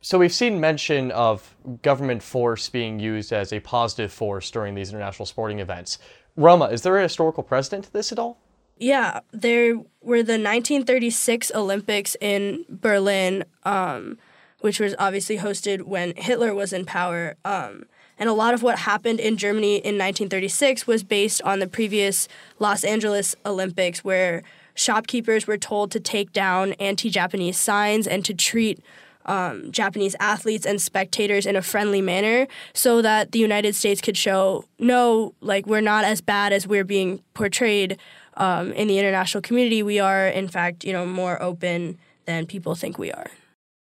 So 0.00 0.18
we've 0.18 0.32
seen 0.32 0.60
mention 0.60 1.10
of 1.10 1.56
government 1.82 2.22
force 2.22 2.68
being 2.68 3.00
used 3.00 3.32
as 3.32 3.52
a 3.52 3.60
positive 3.60 4.12
force 4.12 4.50
during 4.50 4.74
these 4.74 4.90
international 4.90 5.26
sporting 5.26 5.58
events. 5.58 5.98
Roma, 6.36 6.66
is 6.66 6.82
there 6.82 6.96
a 6.98 7.02
historical 7.02 7.42
precedent 7.42 7.84
to 7.86 7.92
this 7.92 8.12
at 8.12 8.18
all? 8.18 8.38
Yeah, 8.78 9.20
there 9.32 9.76
were 10.00 10.22
the 10.22 10.38
1936 10.38 11.50
Olympics 11.54 12.16
in 12.20 12.64
Berlin, 12.68 13.44
um, 13.64 14.18
which 14.60 14.78
was 14.78 14.94
obviously 14.98 15.38
hosted 15.38 15.82
when 15.82 16.14
Hitler 16.16 16.54
was 16.54 16.72
in 16.72 16.84
power. 16.84 17.36
Um, 17.44 17.84
and 18.18 18.28
a 18.28 18.32
lot 18.32 18.54
of 18.54 18.62
what 18.62 18.80
happened 18.80 19.20
in 19.20 19.36
Germany 19.36 19.76
in 19.76 19.96
1936 19.96 20.86
was 20.86 21.02
based 21.02 21.42
on 21.42 21.58
the 21.58 21.66
previous 21.66 22.28
Los 22.58 22.84
Angeles 22.84 23.34
Olympics, 23.44 24.04
where 24.04 24.42
shopkeepers 24.74 25.46
were 25.46 25.58
told 25.58 25.90
to 25.92 26.00
take 26.00 26.32
down 26.32 26.72
anti 26.74 27.10
Japanese 27.10 27.58
signs 27.58 28.06
and 28.06 28.24
to 28.24 28.34
treat 28.34 28.80
um, 29.26 29.70
Japanese 29.70 30.16
athletes 30.18 30.64
and 30.64 30.80
spectators 30.80 31.46
in 31.46 31.54
a 31.54 31.62
friendly 31.62 32.00
manner 32.00 32.46
so 32.72 33.02
that 33.02 33.32
the 33.32 33.38
United 33.38 33.74
States 33.74 34.00
could 34.00 34.16
show, 34.16 34.64
no, 34.78 35.34
like 35.40 35.66
we're 35.66 35.82
not 35.82 36.04
as 36.04 36.20
bad 36.20 36.52
as 36.52 36.66
we're 36.66 36.84
being 36.84 37.22
portrayed 37.34 37.98
um, 38.38 38.72
in 38.72 38.88
the 38.88 38.98
international 38.98 39.42
community. 39.42 39.82
We 39.82 39.98
are, 39.98 40.26
in 40.26 40.48
fact, 40.48 40.84
you 40.84 40.92
know, 40.92 41.04
more 41.04 41.40
open 41.42 41.98
than 42.24 42.46
people 42.46 42.74
think 42.74 42.98
we 42.98 43.12
are. 43.12 43.26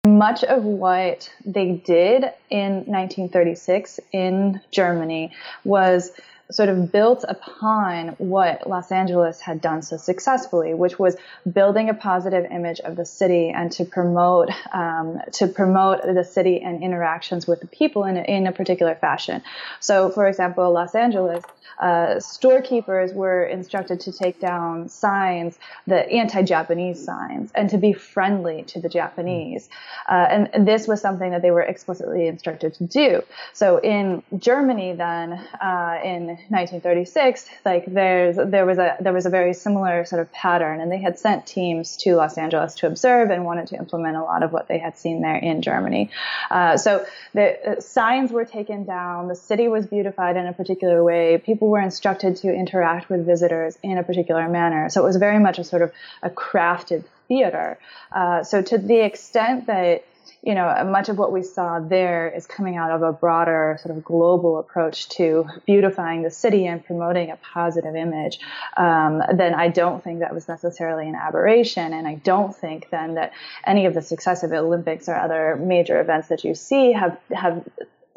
Much 0.06 0.42
of 0.44 0.64
what 0.64 1.30
they 1.44 1.72
did 1.84 2.24
in 2.50 2.84
1936 2.86 4.00
in 4.12 4.60
Germany 4.72 5.32
was 5.64 6.10
sort 6.52 6.68
of 6.68 6.92
built 6.92 7.24
upon 7.28 8.08
what 8.18 8.68
Los 8.68 8.92
Angeles 8.92 9.40
had 9.40 9.60
done 9.60 9.82
so 9.82 9.96
successfully, 9.96 10.74
which 10.74 10.98
was 10.98 11.16
building 11.50 11.88
a 11.88 11.94
positive 11.94 12.50
image 12.50 12.80
of 12.80 12.96
the 12.96 13.04
city 13.04 13.50
and 13.50 13.72
to 13.72 13.84
promote 13.84 14.50
um, 14.72 15.20
to 15.32 15.46
promote 15.46 16.02
the 16.02 16.24
city 16.24 16.60
and 16.60 16.82
interactions 16.82 17.46
with 17.46 17.60
the 17.60 17.66
people 17.66 18.04
in 18.04 18.16
a, 18.16 18.22
in 18.22 18.46
a 18.46 18.52
particular 18.52 18.94
fashion. 18.94 19.42
So, 19.80 20.10
for 20.10 20.26
example, 20.28 20.70
Los 20.72 20.94
Angeles 20.94 21.44
uh, 21.82 22.20
storekeepers 22.20 23.12
were 23.12 23.44
instructed 23.44 23.98
to 24.00 24.12
take 24.12 24.38
down 24.40 24.88
signs, 24.88 25.58
the 25.86 26.08
anti-Japanese 26.10 27.04
signs, 27.04 27.50
and 27.54 27.70
to 27.70 27.78
be 27.78 27.92
friendly 27.92 28.62
to 28.62 28.80
the 28.80 28.88
Japanese. 28.88 29.68
Uh, 30.08 30.26
and, 30.30 30.50
and, 30.54 30.68
this 30.68 30.86
was 30.86 31.00
something 31.00 31.32
that 31.32 31.42
they 31.42 31.50
were 31.50 31.62
explicitly 31.62 32.28
instructed 32.28 32.72
to 32.74 32.84
do. 32.84 33.22
So 33.52 33.78
in 33.78 34.22
Germany, 34.38 34.92
then 34.92 35.32
uh, 35.32 35.98
in 36.04 36.38
1936, 36.48 37.46
like 37.64 37.84
there's 37.86 38.36
there 38.36 38.66
was 38.66 38.78
a 38.78 38.96
there 39.00 39.12
was 39.12 39.26
a 39.26 39.30
very 39.30 39.54
similar 39.54 40.04
sort 40.04 40.20
of 40.20 40.32
pattern, 40.32 40.80
and 40.80 40.90
they 40.90 41.00
had 41.00 41.18
sent 41.18 41.46
teams 41.46 41.96
to 41.98 42.14
Los 42.16 42.38
Angeles 42.38 42.74
to 42.76 42.86
observe 42.86 43.30
and 43.30 43.44
wanted 43.44 43.68
to 43.68 43.76
implement 43.76 44.16
a 44.16 44.22
lot 44.22 44.42
of 44.42 44.52
what 44.52 44.68
they 44.68 44.78
had 44.78 44.96
seen 44.96 45.22
there 45.22 45.36
in 45.36 45.62
Germany. 45.62 46.10
Uh, 46.50 46.76
so 46.76 47.04
the 47.34 47.76
uh, 47.76 47.80
signs 47.80 48.30
were 48.30 48.44
taken 48.44 48.84
down, 48.84 49.28
the 49.28 49.36
city 49.36 49.68
was 49.68 49.86
beautified 49.86 50.36
in 50.36 50.46
a 50.46 50.52
particular 50.52 51.02
way. 51.02 51.38
People 51.38 51.68
were 51.68 51.80
instructed 51.80 52.36
to 52.36 52.52
interact 52.52 53.08
with 53.08 53.24
visitors 53.26 53.78
in 53.82 53.98
a 53.98 54.02
particular 54.02 54.48
manner. 54.48 54.88
So 54.90 55.02
it 55.02 55.04
was 55.04 55.16
very 55.16 55.38
much 55.38 55.58
a 55.58 55.64
sort 55.64 55.82
of 55.82 55.92
a 56.22 56.30
crafted 56.30 57.04
theater. 57.28 57.78
Uh, 58.10 58.42
so 58.42 58.62
to 58.62 58.78
the 58.78 59.00
extent 59.00 59.66
that 59.66 60.04
you 60.42 60.56
know, 60.56 60.84
much 60.90 61.08
of 61.08 61.18
what 61.18 61.30
we 61.32 61.42
saw 61.42 61.78
there 61.78 62.28
is 62.28 62.46
coming 62.46 62.76
out 62.76 62.90
of 62.90 63.02
a 63.02 63.12
broader 63.12 63.78
sort 63.80 63.96
of 63.96 64.04
global 64.04 64.58
approach 64.58 65.08
to 65.10 65.46
beautifying 65.66 66.22
the 66.22 66.30
city 66.30 66.66
and 66.66 66.84
promoting 66.84 67.30
a 67.30 67.36
positive 67.36 67.94
image, 67.94 68.40
um, 68.76 69.22
then 69.36 69.54
I 69.54 69.68
don't 69.68 70.02
think 70.02 70.18
that 70.18 70.34
was 70.34 70.48
necessarily 70.48 71.08
an 71.08 71.14
aberration. 71.14 71.92
And 71.92 72.08
I 72.08 72.16
don't 72.16 72.54
think 72.54 72.90
then 72.90 73.14
that 73.14 73.32
any 73.64 73.86
of 73.86 73.94
the 73.94 74.02
successive 74.02 74.52
Olympics 74.52 75.08
or 75.08 75.14
other 75.14 75.54
major 75.54 76.00
events 76.00 76.26
that 76.28 76.42
you 76.42 76.56
see 76.56 76.92
have, 76.92 77.16
have 77.32 77.64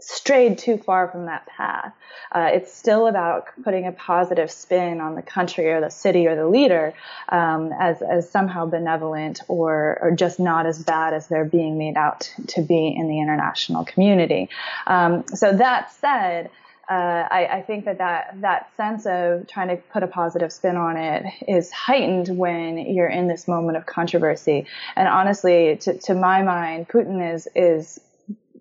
strayed 0.07 0.57
too 0.57 0.77
far 0.77 1.07
from 1.07 1.25
that 1.25 1.45
path. 1.47 1.93
Uh, 2.31 2.49
it's 2.53 2.73
still 2.73 3.07
about 3.07 3.47
putting 3.63 3.87
a 3.87 3.91
positive 3.91 4.51
spin 4.51 5.01
on 5.01 5.15
the 5.15 5.21
country 5.21 5.71
or 5.71 5.81
the 5.81 5.89
city 5.89 6.27
or 6.27 6.35
the 6.35 6.47
leader 6.47 6.93
um, 7.29 7.71
as, 7.79 8.01
as 8.01 8.29
somehow 8.29 8.65
benevolent 8.65 9.41
or, 9.47 9.97
or 10.01 10.11
just 10.11 10.39
not 10.39 10.65
as 10.65 10.81
bad 10.83 11.13
as 11.13 11.27
they're 11.27 11.45
being 11.45 11.77
made 11.77 11.97
out 11.97 12.31
to 12.47 12.61
be 12.61 12.95
in 12.95 13.07
the 13.07 13.19
international 13.19 13.83
community. 13.85 14.49
Um, 14.85 15.25
so 15.33 15.53
that 15.53 15.91
said, 15.93 16.49
uh, 16.87 17.27
I, 17.31 17.47
I, 17.51 17.61
think 17.63 17.85
that, 17.85 17.97
that 17.97 18.35
that 18.41 18.69
sense 18.77 19.07
of 19.07 19.47
trying 19.47 19.69
to 19.69 19.77
put 19.77 20.03
a 20.03 20.07
positive 20.07 20.53
spin 20.53 20.75
on 20.75 20.97
it 20.97 21.25
is 21.47 21.71
heightened 21.71 22.37
when 22.37 22.77
you're 22.77 23.09
in 23.09 23.27
this 23.27 23.47
moment 23.47 23.75
of 23.77 23.87
controversy. 23.87 24.67
And 24.95 25.07
honestly, 25.07 25.77
to, 25.77 25.97
to 25.97 26.13
my 26.13 26.43
mind, 26.43 26.87
Putin 26.87 27.33
is 27.33 27.47
is 27.55 27.99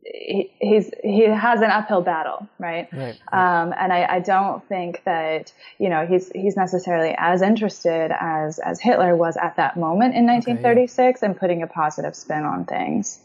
he, 0.05 0.51
he's 0.61 0.91
he 1.03 1.23
has 1.23 1.61
an 1.61 1.71
uphill 1.71 2.03
battle, 2.03 2.49
right? 2.59 2.89
right, 2.93 3.19
right. 3.33 3.61
Um, 3.63 3.75
and 3.79 3.93
I, 3.93 4.07
I, 4.17 4.21
don't 4.21 4.67
think 4.69 5.03
that 5.05 5.53
you 5.79 5.89
know 5.89 6.07
he's 6.07 6.31
he's 6.31 6.57
necessarily 6.57 7.15
as 7.17 7.43
interested 7.43 8.13
as 8.13 8.59
as 8.59 8.81
Hitler 8.81 9.17
was 9.17 9.37
at 9.37 9.57
that 9.57 9.77
moment 9.77 10.15
in 10.15 10.27
1936 10.27 10.99
okay, 10.99 11.19
yeah. 11.27 11.31
and 11.31 11.39
putting 11.39 11.63
a 11.63 11.67
positive 11.67 12.15
spin 12.15 12.45
on 12.45 12.65
things. 12.65 13.19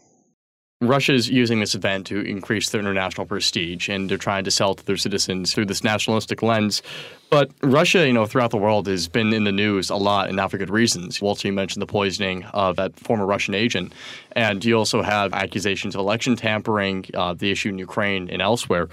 Russia 0.82 1.14
is 1.14 1.30
using 1.30 1.60
this 1.60 1.76
event 1.76 2.08
to 2.08 2.22
increase 2.22 2.70
their 2.70 2.80
international 2.80 3.28
prestige, 3.28 3.90
and 3.90 4.10
they're 4.10 4.18
trying 4.18 4.46
to 4.46 4.52
sell 4.52 4.74
to 4.74 4.86
their 4.86 4.96
citizens 4.96 5.54
through 5.54 5.66
this 5.66 5.84
nationalistic 5.84 6.42
lens. 6.42 6.82
But 7.30 7.52
Russia, 7.62 8.08
you 8.08 8.14
know, 8.14 8.26
throughout 8.26 8.52
the 8.52 8.58
world 8.58 8.88
has 8.88 9.10
been 9.10 9.34
in 9.34 9.44
the 9.44 9.52
news 9.52 9.90
a 9.90 9.98
lot, 9.98 10.28
and 10.28 10.38
not 10.38 10.52
for 10.52 10.58
good 10.58 10.70
reasons. 10.70 11.22
Walter, 11.22 11.50
you 11.50 11.54
mentioned 11.54 11.82
the 11.82 11.86
poisoning 11.86 12.46
of 12.54 12.78
that 12.78 12.98
former 12.98 13.26
Russian 13.26 13.56
agent, 13.56 13.92
and 14.38 14.64
you 14.64 14.78
also 14.78 15.02
have 15.02 15.34
accusations 15.34 15.96
of 15.96 16.00
election 16.00 16.38
tampering, 16.38 17.04
uh, 17.14 17.34
the 17.34 17.52
issue 17.52 17.68
in 17.68 17.78
Ukraine 17.78 18.30
and 18.30 18.42
elsewhere. 18.42 18.88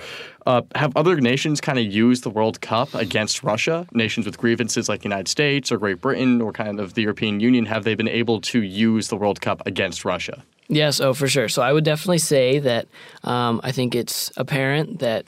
Uh, 0.44 0.62
have 0.74 0.92
other 0.96 1.20
nations 1.20 1.60
kind 1.60 1.78
of 1.78 1.84
used 1.84 2.24
the 2.24 2.30
World 2.30 2.60
Cup 2.60 2.92
against 2.96 3.44
Russia? 3.44 3.86
Nations 3.92 4.26
with 4.26 4.38
grievances 4.38 4.88
like 4.88 5.02
the 5.02 5.08
United 5.08 5.28
States 5.28 5.70
or 5.70 5.78
Great 5.78 6.00
Britain 6.00 6.40
or 6.40 6.50
kind 6.50 6.80
of 6.80 6.94
the 6.94 7.02
European 7.02 7.38
Union, 7.38 7.64
have 7.66 7.84
they 7.84 7.94
been 7.94 8.08
able 8.08 8.40
to 8.40 8.60
use 8.60 9.06
the 9.06 9.16
World 9.16 9.40
Cup 9.40 9.64
against 9.66 10.04
Russia? 10.04 10.42
Yes, 10.68 11.00
oh, 11.00 11.14
for 11.14 11.28
sure. 11.28 11.48
So 11.48 11.62
I 11.62 11.72
would 11.72 11.84
definitely 11.84 12.18
say 12.18 12.58
that 12.58 12.88
um, 13.22 13.60
I 13.62 13.70
think 13.70 13.94
it's 13.94 14.32
apparent 14.36 14.98
that 14.98 15.24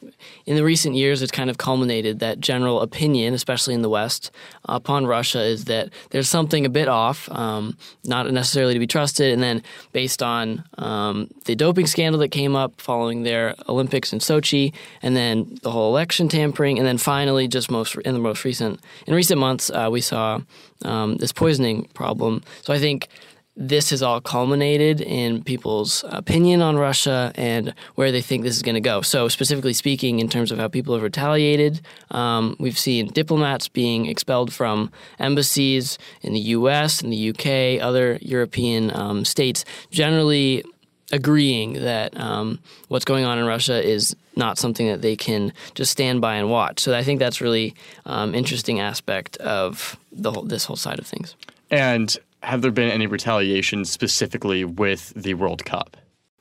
in 0.46 0.56
the 0.56 0.64
recent 0.64 0.96
years 0.96 1.22
it's 1.22 1.30
kind 1.30 1.48
of 1.48 1.58
culminated 1.58 2.18
that 2.18 2.40
general 2.40 2.80
opinion, 2.80 3.34
especially 3.34 3.74
in 3.74 3.82
the 3.82 3.88
West, 3.88 4.32
upon 4.64 5.06
Russia 5.06 5.40
is 5.40 5.66
that 5.66 5.90
there's 6.10 6.28
something 6.28 6.66
a 6.66 6.68
bit 6.68 6.88
off, 6.88 7.30
um, 7.30 7.76
not 8.04 8.28
necessarily 8.32 8.74
to 8.74 8.80
be 8.80 8.86
trusted. 8.86 9.32
And 9.32 9.42
then 9.42 9.62
based 9.92 10.22
on 10.22 10.64
um, 10.76 11.28
the 11.44 11.54
doping 11.54 11.86
scandal 11.86 12.20
that 12.20 12.30
came 12.30 12.56
up 12.56 12.80
following 12.80 13.22
their 13.22 13.54
Olympics 13.68 14.12
in 14.12 14.18
Sochi, 14.18 14.72
and 15.02 15.14
then 15.14 15.58
the 15.62 15.70
whole 15.70 15.90
election 15.90 16.28
tampering, 16.28 16.78
and 16.78 16.86
then 16.86 16.98
finally, 16.98 17.46
just 17.46 17.70
most 17.70 17.94
in 17.96 18.14
the 18.14 18.20
most 18.20 18.44
recent 18.44 18.80
in 19.06 19.14
recent 19.14 19.38
months, 19.38 19.70
uh, 19.70 19.88
we 19.90 20.00
saw 20.00 20.40
um, 20.84 21.16
this 21.16 21.32
poisoning 21.32 21.88
problem. 21.94 22.42
So 22.62 22.72
I 22.72 22.78
think 22.78 23.08
this 23.58 23.90
has 23.90 24.04
all 24.04 24.20
culminated 24.20 25.00
in 25.00 25.42
people's 25.42 26.04
opinion 26.10 26.62
on 26.62 26.76
Russia 26.76 27.32
and 27.34 27.74
where 27.96 28.12
they 28.12 28.20
think 28.20 28.44
this 28.44 28.54
is 28.54 28.62
going 28.62 28.76
to 28.76 28.80
go. 28.80 29.02
So, 29.02 29.26
specifically 29.26 29.72
speaking, 29.72 30.20
in 30.20 30.28
terms 30.28 30.52
of 30.52 30.58
how 30.58 30.68
people 30.68 30.94
have 30.94 31.02
retaliated, 31.02 31.80
um, 32.12 32.54
we've 32.60 32.78
seen 32.78 33.08
diplomats 33.08 33.66
being 33.66 34.06
expelled 34.06 34.52
from 34.52 34.92
embassies 35.18 35.98
in 36.22 36.34
the 36.34 36.40
US, 36.40 37.02
in 37.02 37.10
the 37.10 37.30
UK, 37.30 37.84
other 37.84 38.18
European 38.22 38.94
um, 38.94 39.24
states, 39.24 39.64
generally 39.90 40.64
agreeing 41.10 41.72
that 41.72 42.16
um, 42.20 42.60
what's 42.86 43.04
going 43.04 43.24
on 43.24 43.38
in 43.38 43.44
Russia 43.44 43.84
is 43.84 44.14
not 44.36 44.56
something 44.56 44.86
that 44.86 45.02
they 45.02 45.16
can 45.16 45.52
just 45.74 45.90
stand 45.90 46.20
by 46.20 46.36
and 46.36 46.48
watch. 46.48 46.78
So, 46.78 46.94
I 46.94 47.02
think 47.02 47.18
that's 47.18 47.40
really 47.40 47.74
um, 48.06 48.36
interesting 48.36 48.78
aspect 48.78 49.36
of 49.38 49.98
the 50.12 50.30
whole, 50.30 50.44
this 50.44 50.64
whole 50.64 50.76
side 50.76 51.00
of 51.00 51.06
things. 51.08 51.34
And 51.72 52.16
have 52.42 52.62
there 52.62 52.70
been 52.70 52.90
any 52.90 53.06
retaliation 53.06 53.84
specifically 53.84 54.64
with 54.64 55.12
the 55.14 55.34
World 55.34 55.64
Cup? 55.64 55.96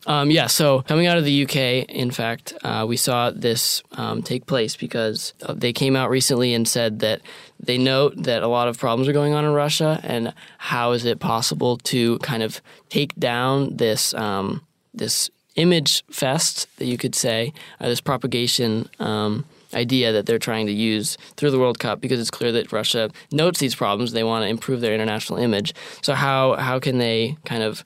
Um, 0.05 0.31
yeah, 0.31 0.47
so 0.47 0.83
coming 0.83 1.05
out 1.07 1.17
of 1.17 1.25
the 1.25 1.43
UK, 1.43 1.89
in 1.89 2.11
fact, 2.11 2.53
uh, 2.63 2.85
we 2.87 2.95
saw 2.95 3.29
this 3.29 3.83
um, 3.93 4.21
take 4.21 4.45
place 4.45 4.75
because 4.77 5.33
uh, 5.43 5.53
they 5.53 5.73
came 5.73 5.97
out 5.97 6.09
recently 6.09 6.53
and 6.53 6.65
said 6.65 6.99
that 6.99 7.21
they 7.59 7.77
note 7.77 8.13
that 8.15 8.41
a 8.41 8.47
lot 8.47 8.69
of 8.69 8.77
problems 8.77 9.09
are 9.09 9.13
going 9.13 9.33
on 9.33 9.43
in 9.43 9.51
Russia, 9.51 9.99
and 10.03 10.33
how 10.59 10.93
is 10.93 11.03
it 11.03 11.19
possible 11.19 11.77
to 11.77 12.19
kind 12.19 12.41
of 12.41 12.61
take 12.89 13.15
down 13.15 13.75
this 13.75 14.13
um, 14.13 14.61
this 14.93 15.29
image 15.55 16.05
fest 16.09 16.67
that 16.77 16.85
you 16.85 16.97
could 16.97 17.15
say, 17.15 17.51
uh, 17.81 17.89
this 17.89 17.99
propagation 17.99 18.87
um, 18.99 19.45
idea 19.73 20.11
that 20.11 20.25
they're 20.25 20.39
trying 20.39 20.65
to 20.67 20.73
use 20.73 21.17
through 21.35 21.51
the 21.51 21.59
World 21.59 21.79
Cup 21.79 22.01
because 22.01 22.19
it's 22.19 22.31
clear 22.31 22.51
that 22.51 22.71
Russia 22.71 23.09
notes 23.31 23.59
these 23.59 23.75
problems. 23.75 24.11
They 24.11 24.23
want 24.23 24.43
to 24.43 24.49
improve 24.49 24.81
their 24.81 24.93
international 24.93 25.39
image. 25.39 25.73
So 26.01 26.13
how 26.13 26.55
how 26.55 26.79
can 26.79 26.97
they 26.97 27.37
kind 27.45 27.63
of 27.63 27.83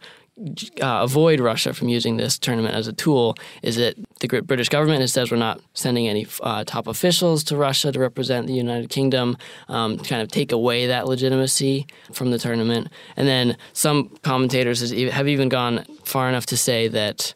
uh, 0.81 1.01
avoid 1.03 1.39
Russia 1.39 1.73
from 1.73 1.89
using 1.89 2.17
this 2.17 2.39
tournament 2.39 2.73
as 2.73 2.87
a 2.87 2.93
tool 2.93 3.35
is 3.61 3.75
that 3.75 3.95
the 4.21 4.41
British 4.41 4.69
government 4.69 5.07
says 5.09 5.29
we're 5.29 5.37
not 5.37 5.61
sending 5.73 6.07
any 6.07 6.25
uh, 6.41 6.63
top 6.63 6.87
officials 6.87 7.43
to 7.43 7.57
Russia 7.57 7.91
to 7.91 7.99
represent 7.99 8.47
the 8.47 8.53
United 8.53 8.89
Kingdom, 8.89 9.37
um, 9.67 9.97
to 9.97 10.09
kind 10.09 10.21
of 10.21 10.29
take 10.29 10.51
away 10.51 10.87
that 10.87 11.07
legitimacy 11.07 11.85
from 12.13 12.31
the 12.31 12.39
tournament. 12.39 12.87
And 13.17 13.27
then 13.27 13.57
some 13.73 14.09
commentators 14.23 14.79
have 15.11 15.27
even 15.27 15.49
gone 15.49 15.85
far 16.05 16.27
enough 16.27 16.45
to 16.47 16.57
say 16.57 16.87
that 16.87 17.33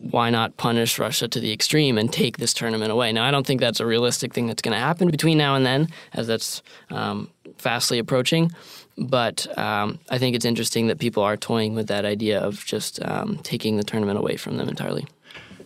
why 0.00 0.30
not 0.30 0.56
punish 0.56 0.98
Russia 0.98 1.28
to 1.28 1.40
the 1.40 1.52
extreme 1.52 1.98
and 1.98 2.12
take 2.12 2.38
this 2.38 2.54
tournament 2.54 2.92
away? 2.92 3.12
Now, 3.12 3.24
I 3.24 3.30
don't 3.30 3.46
think 3.46 3.60
that's 3.60 3.80
a 3.80 3.86
realistic 3.86 4.32
thing 4.34 4.46
that's 4.46 4.62
going 4.62 4.74
to 4.74 4.80
happen 4.80 5.10
between 5.10 5.38
now 5.38 5.54
and 5.54 5.64
then, 5.64 5.88
as 6.12 6.26
that's 6.26 6.62
um, 6.90 7.30
fastly 7.56 7.98
approaching. 7.98 8.50
But 8.96 9.46
um, 9.58 10.00
I 10.10 10.18
think 10.18 10.34
it's 10.34 10.44
interesting 10.44 10.88
that 10.88 10.98
people 10.98 11.22
are 11.22 11.36
toying 11.36 11.74
with 11.74 11.86
that 11.88 12.04
idea 12.04 12.40
of 12.40 12.64
just 12.64 13.02
um, 13.04 13.38
taking 13.42 13.76
the 13.76 13.84
tournament 13.84 14.18
away 14.18 14.36
from 14.36 14.56
them 14.56 14.68
entirely. 14.68 15.06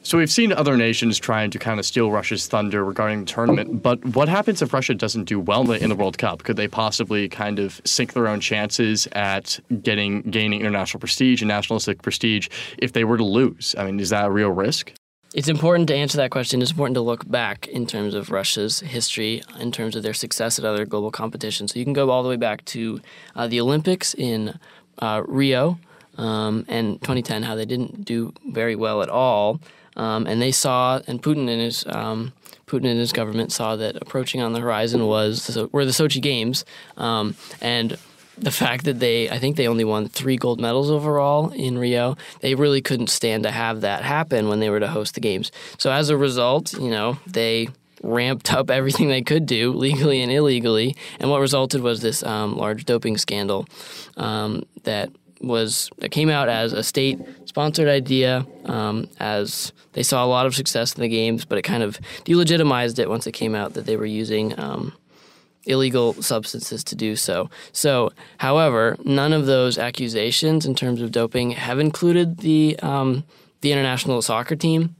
So 0.04 0.18
we've 0.18 0.30
seen 0.30 0.52
other 0.52 0.76
nations 0.76 1.16
trying 1.16 1.52
to 1.52 1.60
kind 1.60 1.78
of 1.78 1.86
steal 1.86 2.10
Russia's 2.10 2.48
thunder 2.48 2.84
regarding 2.84 3.20
the 3.20 3.26
tournament, 3.26 3.84
but 3.84 4.04
what 4.16 4.28
happens 4.28 4.60
if 4.60 4.72
Russia 4.72 4.94
doesn't 4.94 5.24
do 5.24 5.38
well 5.38 5.70
in 5.70 5.88
the 5.88 5.94
World 5.94 6.18
Cup? 6.18 6.42
Could 6.42 6.56
they 6.56 6.66
possibly 6.66 7.28
kind 7.28 7.60
of 7.60 7.80
sink 7.84 8.12
their 8.12 8.26
own 8.26 8.40
chances 8.40 9.06
at 9.12 9.60
getting 9.80 10.22
gaining 10.22 10.60
international 10.60 10.98
prestige 10.98 11.40
and 11.40 11.48
nationalistic 11.48 12.02
prestige 12.02 12.48
if 12.78 12.94
they 12.94 13.04
were 13.04 13.16
to 13.16 13.24
lose? 13.24 13.76
I 13.78 13.84
mean, 13.84 14.00
is 14.00 14.10
that 14.10 14.26
a 14.26 14.30
real 14.30 14.50
risk? 14.50 14.92
It's 15.34 15.48
important 15.48 15.86
to 15.88 15.94
answer 15.94 16.18
that 16.18 16.32
question. 16.32 16.60
It's 16.60 16.72
important 16.72 16.96
to 16.96 17.00
look 17.00 17.30
back 17.30 17.68
in 17.68 17.86
terms 17.86 18.14
of 18.14 18.30
Russia's 18.30 18.80
history, 18.80 19.40
in 19.60 19.70
terms 19.70 19.94
of 19.94 20.02
their 20.02 20.14
success 20.14 20.58
at 20.58 20.64
other 20.64 20.84
global 20.84 21.12
competitions. 21.12 21.72
So 21.72 21.78
you 21.78 21.84
can 21.84 21.94
go 21.94 22.10
all 22.10 22.24
the 22.24 22.28
way 22.28 22.36
back 22.36 22.64
to 22.66 23.00
uh, 23.36 23.46
the 23.46 23.60
Olympics 23.60 24.14
in 24.14 24.58
uh, 24.98 25.22
Rio 25.26 25.78
um, 26.18 26.66
and 26.68 27.00
2010, 27.00 27.44
how 27.44 27.54
they 27.54 27.64
didn't 27.64 28.04
do 28.04 28.34
very 28.50 28.74
well 28.74 29.00
at 29.00 29.08
all. 29.08 29.60
Um, 29.96 30.26
and 30.26 30.40
they 30.40 30.52
saw, 30.52 31.00
and 31.06 31.22
Putin 31.22 31.48
and 31.48 31.60
his 31.60 31.84
um, 31.86 32.32
Putin 32.66 32.86
and 32.86 32.98
his 32.98 33.12
government 33.12 33.52
saw 33.52 33.76
that 33.76 33.96
approaching 33.96 34.40
on 34.40 34.52
the 34.52 34.60
horizon 34.60 35.06
was 35.06 35.58
were 35.72 35.84
the 35.84 35.90
Sochi 35.90 36.22
Games, 36.22 36.64
um, 36.96 37.34
and 37.60 37.98
the 38.38 38.50
fact 38.50 38.84
that 38.84 38.98
they, 38.98 39.28
I 39.28 39.38
think 39.38 39.56
they 39.56 39.68
only 39.68 39.84
won 39.84 40.08
three 40.08 40.36
gold 40.36 40.60
medals 40.60 40.90
overall 40.90 41.50
in 41.50 41.76
Rio, 41.76 42.16
they 42.40 42.54
really 42.54 42.80
couldn't 42.80 43.08
stand 43.10 43.42
to 43.42 43.50
have 43.50 43.82
that 43.82 44.02
happen 44.02 44.48
when 44.48 44.60
they 44.60 44.70
were 44.70 44.80
to 44.80 44.88
host 44.88 45.14
the 45.14 45.20
games. 45.20 45.52
So 45.76 45.92
as 45.92 46.08
a 46.08 46.16
result, 46.16 46.72
you 46.72 46.88
know, 46.88 47.18
they 47.26 47.68
ramped 48.02 48.52
up 48.52 48.70
everything 48.70 49.08
they 49.08 49.22
could 49.22 49.46
do 49.46 49.72
legally 49.72 50.22
and 50.22 50.32
illegally, 50.32 50.96
and 51.20 51.30
what 51.30 51.40
resulted 51.40 51.82
was 51.82 52.00
this 52.00 52.22
um, 52.22 52.56
large 52.56 52.84
doping 52.84 53.18
scandal 53.18 53.66
um, 54.16 54.62
that 54.84 55.10
was 55.40 55.90
that 55.98 56.10
came 56.10 56.30
out 56.30 56.48
as 56.48 56.72
a 56.72 56.82
state 56.82 57.18
sponsored 57.52 57.86
idea 57.86 58.46
um, 58.64 59.06
as 59.20 59.74
they 59.92 60.02
saw 60.02 60.24
a 60.24 60.26
lot 60.26 60.46
of 60.46 60.54
success 60.54 60.94
in 60.94 61.02
the 61.02 61.08
games, 61.08 61.44
but 61.44 61.58
it 61.58 61.62
kind 61.62 61.82
of 61.82 62.00
delegitimized 62.24 62.98
it 62.98 63.10
once 63.10 63.26
it 63.26 63.32
came 63.32 63.54
out 63.54 63.74
that 63.74 63.84
they 63.84 63.94
were 63.94 64.06
using 64.06 64.58
um, 64.58 64.94
illegal 65.64 66.14
substances 66.14 66.82
to 66.82 66.94
do 66.94 67.14
so. 67.14 67.50
So, 67.72 68.10
however, 68.38 68.96
none 69.04 69.34
of 69.34 69.44
those 69.44 69.76
accusations 69.76 70.64
in 70.64 70.74
terms 70.74 71.02
of 71.02 71.12
doping 71.12 71.50
have 71.50 71.78
included 71.78 72.38
the 72.38 72.78
um, 72.80 73.22
the 73.60 73.70
international 73.70 74.22
soccer 74.22 74.56
team. 74.56 74.96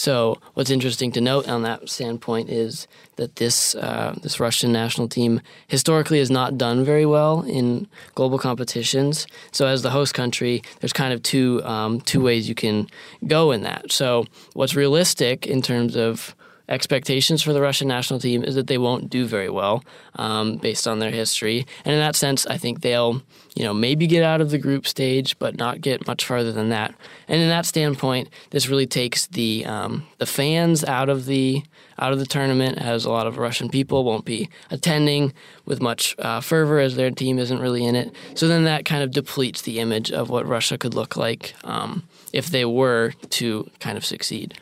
So, 0.00 0.38
what's 0.54 0.70
interesting 0.70 1.12
to 1.12 1.20
note 1.20 1.46
on 1.46 1.60
that 1.64 1.90
standpoint 1.90 2.48
is 2.48 2.88
that 3.16 3.36
this 3.36 3.74
uh, 3.74 4.14
this 4.22 4.40
Russian 4.40 4.72
national 4.72 5.08
team 5.08 5.42
historically 5.68 6.20
has 6.20 6.30
not 6.30 6.56
done 6.56 6.86
very 6.86 7.04
well 7.04 7.42
in 7.42 7.86
global 8.14 8.38
competitions. 8.38 9.26
So, 9.52 9.66
as 9.66 9.82
the 9.82 9.90
host 9.90 10.14
country, 10.14 10.62
there's 10.80 10.94
kind 10.94 11.12
of 11.12 11.22
two 11.22 11.62
um, 11.64 12.00
two 12.00 12.22
ways 12.22 12.48
you 12.48 12.54
can 12.54 12.88
go 13.26 13.50
in 13.50 13.60
that. 13.64 13.92
So, 13.92 14.24
what's 14.54 14.74
realistic 14.74 15.46
in 15.46 15.60
terms 15.60 15.96
of 15.96 16.34
expectations 16.70 17.42
for 17.42 17.52
the 17.52 17.60
Russian 17.60 17.88
national 17.88 18.20
team 18.20 18.44
is 18.44 18.54
that 18.54 18.68
they 18.68 18.78
won't 18.78 19.10
do 19.10 19.26
very 19.26 19.50
well 19.50 19.84
um, 20.14 20.56
based 20.56 20.86
on 20.86 21.00
their 21.00 21.10
history. 21.10 21.66
And 21.84 21.92
in 21.92 22.00
that 22.00 22.16
sense, 22.16 22.46
I 22.46 22.56
think 22.56 22.80
they'll, 22.80 23.22
you 23.56 23.64
know, 23.64 23.74
maybe 23.74 24.06
get 24.06 24.22
out 24.22 24.40
of 24.40 24.50
the 24.50 24.58
group 24.58 24.86
stage, 24.86 25.38
but 25.38 25.56
not 25.56 25.80
get 25.80 26.06
much 26.06 26.24
farther 26.24 26.52
than 26.52 26.68
that. 26.70 26.94
And 27.28 27.42
in 27.42 27.48
that 27.48 27.66
standpoint, 27.66 28.28
this 28.50 28.68
really 28.68 28.86
takes 28.86 29.26
the 29.26 29.66
um, 29.66 30.06
the 30.18 30.26
fans 30.26 30.84
out 30.84 31.08
of 31.08 31.26
the 31.26 31.62
out 31.98 32.12
of 32.12 32.18
the 32.18 32.26
tournament, 32.26 32.78
as 32.78 33.04
a 33.04 33.10
lot 33.10 33.26
of 33.26 33.36
Russian 33.36 33.68
people 33.68 34.04
won't 34.04 34.24
be 34.24 34.48
attending 34.70 35.34
with 35.66 35.82
much 35.82 36.16
uh, 36.18 36.40
fervor, 36.40 36.78
as 36.78 36.96
their 36.96 37.10
team 37.10 37.38
isn't 37.38 37.60
really 37.60 37.84
in 37.84 37.94
it. 37.94 38.14
So 38.34 38.48
then 38.48 38.64
that 38.64 38.86
kind 38.86 39.02
of 39.02 39.10
depletes 39.10 39.62
the 39.62 39.80
image 39.80 40.10
of 40.10 40.30
what 40.30 40.46
Russia 40.46 40.78
could 40.78 40.94
look 40.94 41.16
like 41.16 41.54
um, 41.62 42.04
if 42.32 42.46
they 42.46 42.64
were 42.64 43.12
to 43.30 43.70
kind 43.80 43.98
of 43.98 44.04
succeed. 44.04 44.58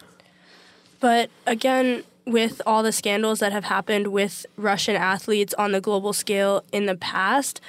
But 1.01 1.31
again, 1.47 2.05
with 2.27 2.61
all 2.67 2.83
the 2.83 2.93
scandals 2.93 3.41
that 3.41 3.53
have 3.53 3.65
happened 3.65 4.09
with 4.09 4.45
Russian 4.57 4.97
athletes 4.97 5.55
on 5.55 5.73
the 5.73 5.81
global 5.81 6.13
scale 6.13 6.63
in 6.73 6.87
the 6.87 6.97
past, 6.97 7.61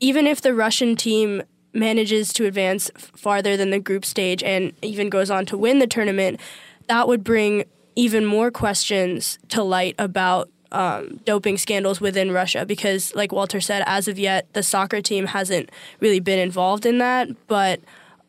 even 0.00 0.26
if 0.26 0.40
the 0.40 0.54
Russian 0.54 0.96
team 0.96 1.42
manages 1.72 2.32
to 2.32 2.46
advance 2.46 2.90
farther 2.96 3.56
than 3.56 3.70
the 3.70 3.78
group 3.78 4.04
stage 4.04 4.42
and 4.42 4.72
even 4.82 5.08
goes 5.08 5.30
on 5.30 5.46
to 5.46 5.58
win 5.58 5.78
the 5.78 5.86
tournament, 5.86 6.40
that 6.88 7.06
would 7.06 7.22
bring 7.22 7.64
even 7.94 8.24
more 8.24 8.50
questions 8.50 9.38
to 9.48 9.62
light 9.62 9.94
about 9.98 10.48
um, 10.72 11.20
doping 11.24 11.56
scandals 11.56 12.00
within 12.00 12.32
Russia 12.32 12.66
because, 12.66 13.14
like 13.14 13.32
Walter 13.32 13.60
said, 13.60 13.82
as 13.86 14.08
of 14.08 14.18
yet, 14.18 14.52
the 14.52 14.62
soccer 14.62 15.00
team 15.00 15.26
hasn't 15.26 15.70
really 16.00 16.20
been 16.20 16.38
involved 16.38 16.84
in 16.84 16.98
that, 16.98 17.28
but 17.46 17.80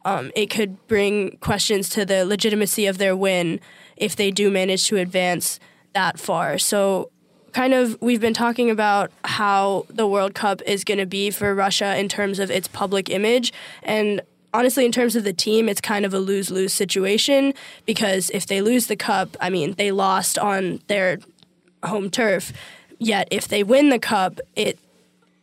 um, 0.08 0.32
it 0.36 0.50
could 0.50 0.88
bring 0.88 1.38
questions 1.42 1.90
to 1.90 2.06
the 2.06 2.26
legitimacy 2.26 2.86
of 2.86 2.98
their 2.98 3.14
win 3.14 3.60
if 3.98 4.16
they 4.16 4.32
do 4.32 4.50
manage 4.50 4.88
to 4.88 4.96
advance 4.96 5.60
that 5.92 6.18
far. 6.18 6.58
So, 6.58 7.12
kind 7.52 7.74
of, 7.74 8.02
we've 8.02 8.22
been 8.22 8.34
talking 8.34 8.70
about 8.70 9.12
how 9.26 9.86
the 9.90 10.08
World 10.08 10.34
Cup 10.34 10.62
is 10.66 10.86
going 10.86 11.00
to 11.00 11.06
be 11.06 11.30
for 11.30 11.54
Russia 11.54 11.98
in 12.00 12.08
terms 12.08 12.40
of 12.40 12.50
its 12.50 12.70
public 12.70 13.10
image. 13.10 13.52
And 13.84 14.22
honestly, 14.54 14.86
in 14.86 14.94
terms 14.94 15.18
of 15.18 15.26
the 15.26 15.34
team, 15.34 15.68
it's 15.68 15.82
kind 15.82 16.06
of 16.06 16.14
a 16.14 16.20
lose 16.20 16.50
lose 16.50 16.72
situation 16.72 17.54
because 17.86 18.30
if 18.30 18.48
they 18.48 18.62
lose 18.62 18.88
the 18.88 18.96
cup, 18.96 19.36
I 19.42 19.50
mean, 19.50 19.74
they 19.74 19.92
lost 19.92 20.40
on 20.40 20.80
their 20.88 21.20
home 21.84 22.10
turf. 22.10 22.54
Yet, 22.98 23.28
if 23.30 23.50
they 23.50 23.62
win 23.62 23.90
the 23.90 24.00
cup, 24.00 24.40
it 24.56 24.80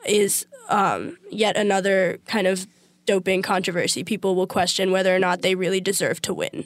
is 0.06 0.46
um, 0.70 1.18
yet 1.30 1.58
another 1.58 2.18
kind 2.26 2.46
of 2.46 2.66
doping 3.06 3.42
controversy. 3.42 4.04
People 4.04 4.34
will 4.34 4.46
question 4.46 4.90
whether 4.90 5.14
or 5.14 5.18
not 5.18 5.42
they 5.42 5.54
really 5.54 5.80
deserve 5.80 6.20
to 6.22 6.34
win. 6.34 6.64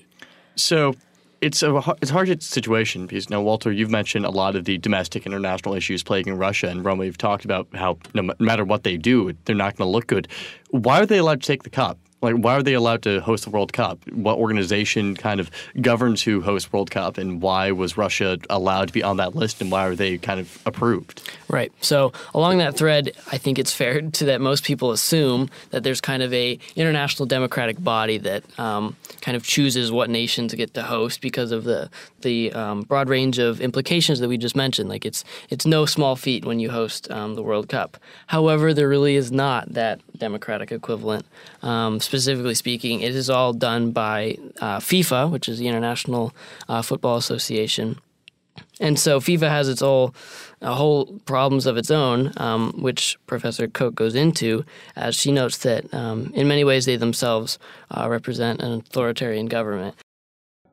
So, 0.57 0.95
it's 1.41 1.63
a 1.63 1.77
it's 2.03 2.11
a 2.11 2.15
hard 2.15 2.43
situation 2.43 3.07
because 3.07 3.31
now 3.31 3.41
Walter, 3.41 3.71
you've 3.71 3.91
mentioned 3.91 4.25
a 4.25 4.31
lot 4.31 4.57
of 4.57 4.65
the 4.65 4.79
domestic 4.79 5.27
international 5.27 5.75
issues 5.75 6.03
plaguing 6.03 6.37
Russia, 6.37 6.69
and 6.69 6.85
Roma, 6.85 7.05
you've 7.05 7.19
talked 7.19 7.45
about 7.45 7.69
how 7.75 7.99
no 8.15 8.31
matter 8.39 8.65
what 8.65 8.83
they 8.83 8.97
do, 8.97 9.33
they're 9.45 9.55
not 9.55 9.77
going 9.77 9.87
to 9.87 9.93
look 9.93 10.07
good. 10.07 10.29
Why 10.71 11.01
are 11.01 11.07
they 11.07 11.19
allowed 11.19 11.43
to 11.43 11.47
take 11.47 11.63
the 11.63 11.71
cup? 11.71 11.99
Like, 12.21 12.35
why 12.35 12.55
are 12.55 12.63
they 12.63 12.75
allowed 12.75 13.03
to 13.03 13.21
host 13.21 13.45
the 13.45 13.51
World 13.51 13.73
Cup? 13.73 13.99
What 14.11 14.39
organization 14.39 15.15
kind 15.17 15.41
of 15.41 15.51
governs 15.81 16.23
who 16.23 16.41
hosts 16.41 16.73
World 16.73 16.91
Cup, 16.91 17.19
and 17.19 17.41
why 17.41 17.71
was 17.71 17.97
Russia 17.97 18.39
allowed 18.51 18.89
to 18.89 18.95
be 18.95 19.03
on 19.03 19.19
that 19.19 19.35
list, 19.35 19.61
and 19.61 19.71
why 19.71 19.87
are 19.87 19.95
they 19.95 20.19
kind 20.19 20.41
of 20.41 20.61
approved? 20.67 21.31
Right. 21.49 21.73
So 21.81 22.13
along 22.35 22.59
that 22.59 22.77
thread, 22.77 23.13
I 23.31 23.39
think 23.39 23.59
it's 23.59 23.73
fair 23.73 24.01
to 24.19 24.25
that 24.27 24.41
most 24.41 24.65
people 24.65 24.91
assume 24.91 25.49
that 25.71 25.83
there's 25.85 26.01
kind 26.01 26.23
of 26.23 26.33
a 26.35 26.59
international 26.77 27.27
democratic 27.27 27.83
body 27.83 28.19
that 28.19 28.45
um, 28.59 28.97
kind 29.21 29.37
of 29.37 29.45
chooses 29.45 29.93
what 29.93 30.11
nations 30.11 30.55
get 30.55 30.75
to 30.75 30.83
host 30.83 31.21
because 31.21 31.53
of 31.53 31.65
the 31.65 31.91
the 32.23 32.53
um, 32.53 32.83
broad 32.83 33.09
range 33.09 33.39
of 33.39 33.61
implications 33.61 34.19
that 34.21 34.29
we 34.29 34.37
just 34.37 34.57
mentioned. 34.57 34.89
Like 34.89 35.07
it's 35.07 35.25
it's 35.51 35.67
no 35.67 35.87
small 35.87 36.17
feat 36.17 36.45
when 36.45 36.59
you 36.59 36.71
host 36.71 37.11
um, 37.11 37.35
the 37.35 37.43
World 37.43 37.69
Cup. 37.69 37.97
However, 38.27 38.75
there 38.75 38.89
really 38.89 39.15
is 39.15 39.31
not 39.31 39.73
that 39.75 40.01
democratic 40.19 40.73
equivalent. 40.73 41.27
Um, 41.63 42.01
specifically 42.01 42.55
speaking, 42.55 43.01
it 43.01 43.15
is 43.15 43.31
all 43.31 43.53
done 43.53 43.93
by 43.93 44.39
uh, 44.61 44.79
FIFA, 44.79 45.31
which 45.31 45.49
is 45.49 45.59
the 45.59 45.69
International 45.69 46.35
uh, 46.69 46.83
Football 46.83 47.17
Association. 47.17 47.99
And 48.81 48.99
so 48.99 49.21
FIFA 49.21 49.49
has 49.49 49.69
its 49.69 49.81
whole, 49.81 50.15
uh, 50.63 50.75
whole 50.75 51.07
problems 51.25 51.67
of 51.67 51.77
its 51.77 51.91
own, 51.91 52.33
um, 52.37 52.73
which 52.79 53.17
Professor 53.27 53.69
Koch 53.69 53.95
goes 53.95 54.15
into, 54.15 54.65
as 54.97 55.15
she 55.15 55.33
notes 55.33 55.59
that 55.59 55.93
um, 55.93 56.33
in 56.35 56.49
many 56.49 56.65
ways 56.65 56.85
they 56.85 56.97
themselves 56.97 57.59
uh, 57.91 58.09
represent 58.09 58.61
an 58.61 58.73
authoritarian 58.73 59.47
government. 59.47 59.95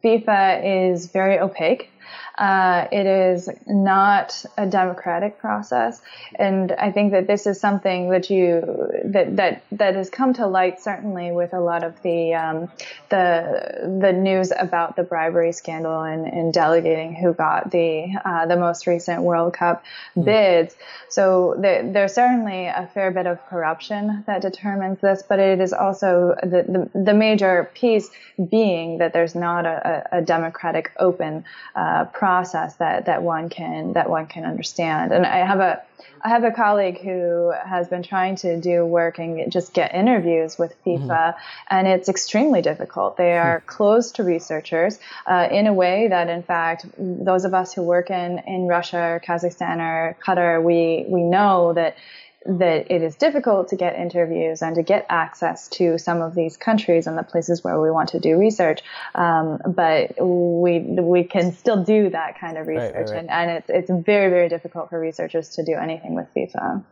FIFA 0.03 0.91
is 0.91 1.07
very 1.07 1.39
opaque. 1.39 1.89
Uh, 2.37 2.85
it 2.91 3.05
is 3.05 3.49
not 3.65 4.43
a 4.57 4.65
democratic 4.65 5.39
process, 5.39 6.01
and 6.37 6.69
I 6.73 6.91
think 6.91 7.13
that 7.13 7.27
this 7.27 7.47
is 7.47 7.61
something 7.61 8.09
that 8.09 8.29
you 8.29 8.89
that 9.05 9.37
that 9.37 9.63
that 9.71 9.95
has 9.95 10.09
come 10.09 10.33
to 10.33 10.45
light 10.45 10.81
certainly 10.81 11.31
with 11.31 11.53
a 11.53 11.61
lot 11.61 11.85
of 11.85 12.01
the 12.01 12.33
um, 12.33 12.69
the 13.07 13.97
the 14.01 14.11
news 14.11 14.51
about 14.57 14.97
the 14.97 15.03
bribery 15.03 15.53
scandal 15.53 16.01
and, 16.01 16.27
and 16.27 16.53
delegating 16.53 17.15
who 17.15 17.33
got 17.33 17.71
the 17.71 18.13
uh, 18.25 18.45
the 18.47 18.57
most 18.57 18.85
recent 18.85 19.21
World 19.21 19.53
Cup 19.53 19.85
mm. 20.17 20.25
bids. 20.25 20.75
So 21.07 21.55
there, 21.57 21.89
there's 21.89 22.15
certainly 22.15 22.65
a 22.65 22.89
fair 22.93 23.11
bit 23.11 23.27
of 23.27 23.45
corruption 23.47 24.25
that 24.27 24.41
determines 24.41 24.99
this, 24.99 25.23
but 25.23 25.39
it 25.39 25.61
is 25.61 25.71
also 25.71 26.35
the 26.43 26.89
the, 26.93 26.99
the 26.99 27.13
major 27.13 27.71
piece 27.73 28.09
being 28.49 28.97
that 28.97 29.13
there's 29.13 29.35
not 29.35 29.65
a, 29.65 30.09
a 30.11 30.21
democratic 30.21 30.91
open 30.99 31.45
uh, 31.77 32.03
process 32.03 32.24
process 32.25 32.73
that 32.77 33.05
that 33.05 33.21
one 33.21 33.49
can 33.49 33.93
that 33.93 34.09
one 34.09 34.25
can 34.25 34.45
understand. 34.45 35.11
And 35.11 35.27
I 35.27 35.45
have 35.45 35.59
a 35.59 35.83
I 36.25 36.29
have 36.29 36.43
a 36.43 36.49
colleague 36.49 36.99
who 36.99 37.53
has 37.63 37.87
been 37.87 38.01
trying 38.01 38.35
to 38.37 38.59
do 38.59 38.83
work 38.83 39.19
and 39.19 39.51
just 39.51 39.73
get 39.73 39.93
interviews 39.93 40.57
with 40.57 40.73
FIFA, 40.83 41.07
mm-hmm. 41.07 41.39
and 41.69 41.87
it's 41.87 42.09
extremely 42.09 42.63
difficult. 42.63 43.15
They 43.15 43.37
are 43.37 43.59
mm-hmm. 43.59 43.67
closed 43.67 44.15
to 44.15 44.23
researchers 44.23 44.97
uh, 45.27 45.47
in 45.51 45.67
a 45.67 45.73
way 45.73 46.07
that, 46.07 46.27
in 46.29 46.41
fact, 46.41 46.87
those 46.97 47.45
of 47.45 47.53
us 47.53 47.75
who 47.75 47.83
work 47.83 48.09
in, 48.09 48.39
in 48.47 48.65
Russia 48.65 49.01
or 49.11 49.21
Kazakhstan 49.23 49.77
or 49.77 50.17
Qatar, 50.25 50.63
we 50.63 51.05
we 51.07 51.21
know 51.21 51.73
that 51.73 51.95
that 52.45 52.91
it 52.91 53.01
is 53.01 53.15
difficult 53.15 53.69
to 53.69 53.75
get 53.75 53.95
interviews 53.95 54.61
and 54.61 54.75
to 54.75 54.83
get 54.83 55.05
access 55.09 55.67
to 55.69 55.97
some 55.97 56.21
of 56.21 56.35
these 56.35 56.57
countries 56.57 57.07
and 57.07 57.17
the 57.17 57.23
places 57.23 57.63
where 57.63 57.79
we 57.81 57.89
want 57.89 58.09
to 58.09 58.19
do 58.19 58.37
research. 58.37 58.81
Um, 59.15 59.59
but 59.65 60.13
we 60.19 60.79
we 60.79 61.23
can 61.23 61.51
still 61.53 61.83
do 61.83 62.09
that 62.09 62.39
kind 62.39 62.57
of 62.57 62.67
research, 62.67 62.93
right, 62.93 62.99
right, 62.99 63.09
right. 63.09 63.19
And, 63.19 63.29
and 63.29 63.51
it's 63.51 63.69
it's 63.69 64.05
very 64.05 64.29
very 64.29 64.49
difficult 64.49 64.89
for 64.89 64.99
researchers 64.99 65.49
to 65.55 65.63
do 65.63 65.73
anything 65.73 66.15
with 66.15 66.27
FIFA. 66.35 66.83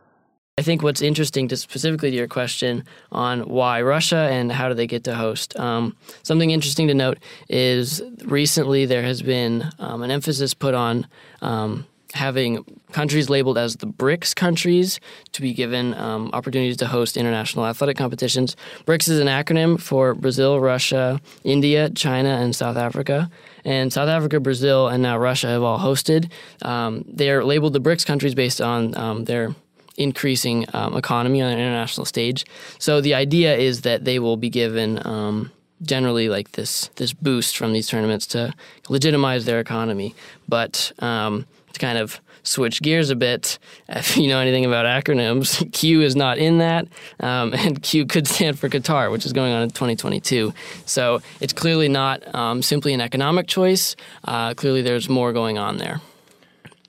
I 0.56 0.62
think 0.62 0.84
what's 0.84 1.02
interesting 1.02 1.48
to 1.48 1.56
specifically 1.56 2.12
to 2.12 2.16
your 2.16 2.28
question 2.28 2.84
on 3.10 3.48
why 3.48 3.82
Russia 3.82 4.28
and 4.30 4.52
how 4.52 4.68
do 4.68 4.74
they 4.74 4.86
get 4.86 5.02
to 5.04 5.14
host. 5.16 5.58
Um, 5.58 5.96
something 6.22 6.50
interesting 6.50 6.86
to 6.88 6.94
note 6.94 7.18
is 7.48 8.00
recently 8.24 8.86
there 8.86 9.02
has 9.02 9.20
been 9.20 9.68
um, 9.80 10.02
an 10.02 10.12
emphasis 10.12 10.54
put 10.54 10.74
on 10.74 11.08
um, 11.42 11.86
having 12.14 12.64
countries 12.92 13.28
labeled 13.28 13.58
as 13.58 13.76
the 13.76 13.86
BRICS 13.86 14.34
countries 14.34 15.00
to 15.32 15.42
be 15.42 15.52
given 15.52 15.94
um, 15.94 16.30
opportunities 16.32 16.76
to 16.78 16.86
host 16.86 17.16
international 17.16 17.66
athletic 17.66 17.96
competitions. 17.96 18.56
BRICS 18.86 19.08
is 19.08 19.18
an 19.18 19.26
acronym 19.26 19.80
for 19.80 20.14
Brazil, 20.14 20.60
Russia, 20.60 21.20
India, 21.42 21.90
China, 21.90 22.30
and 22.30 22.54
South 22.54 22.76
Africa. 22.76 23.30
And 23.64 23.92
South 23.92 24.08
Africa, 24.08 24.40
Brazil, 24.40 24.88
and 24.88 25.02
now 25.02 25.18
Russia 25.18 25.48
have 25.48 25.62
all 25.62 25.78
hosted. 25.78 26.30
Um, 26.62 27.04
they 27.08 27.30
are 27.30 27.44
labeled 27.44 27.72
the 27.72 27.80
BRICS 27.80 28.06
countries 28.06 28.34
based 28.34 28.60
on 28.60 28.96
um, 28.96 29.24
their 29.24 29.54
increasing 29.96 30.66
um, 30.72 30.96
economy 30.96 31.40
on 31.42 31.52
an 31.52 31.58
international 31.58 32.04
stage. 32.04 32.44
So 32.78 33.00
the 33.00 33.14
idea 33.14 33.56
is 33.56 33.82
that 33.82 34.04
they 34.04 34.18
will 34.18 34.36
be 34.36 34.50
given 34.50 35.04
um, 35.06 35.52
generally 35.82 36.28
like 36.28 36.52
this 36.52 36.88
this 36.96 37.12
boost 37.12 37.56
from 37.56 37.72
these 37.72 37.88
tournaments 37.88 38.26
to 38.28 38.52
legitimize 38.88 39.44
their 39.44 39.60
economy. 39.60 40.14
But 40.48 40.92
um, 40.98 41.46
to 41.74 41.80
kind 41.80 41.98
of 41.98 42.20
switch 42.42 42.82
gears 42.82 43.10
a 43.10 43.16
bit, 43.16 43.58
if 43.88 44.16
you 44.16 44.28
know 44.28 44.38
anything 44.38 44.64
about 44.64 44.86
acronyms, 44.86 45.70
Q 45.72 46.02
is 46.02 46.14
not 46.14 46.38
in 46.38 46.58
that, 46.58 46.86
um, 47.20 47.52
and 47.58 47.82
Q 47.82 48.06
could 48.06 48.26
stand 48.26 48.58
for 48.58 48.68
Qatar, 48.68 49.10
which 49.10 49.26
is 49.26 49.32
going 49.32 49.52
on 49.52 49.62
in 49.62 49.70
2022. 49.70 50.52
So 50.86 51.20
it's 51.40 51.52
clearly 51.52 51.88
not 51.88 52.34
um, 52.34 52.62
simply 52.62 52.92
an 52.92 53.00
economic 53.00 53.46
choice. 53.46 53.96
Uh, 54.24 54.54
clearly, 54.54 54.82
there's 54.82 55.08
more 55.08 55.32
going 55.32 55.58
on 55.58 55.78
there. 55.78 56.00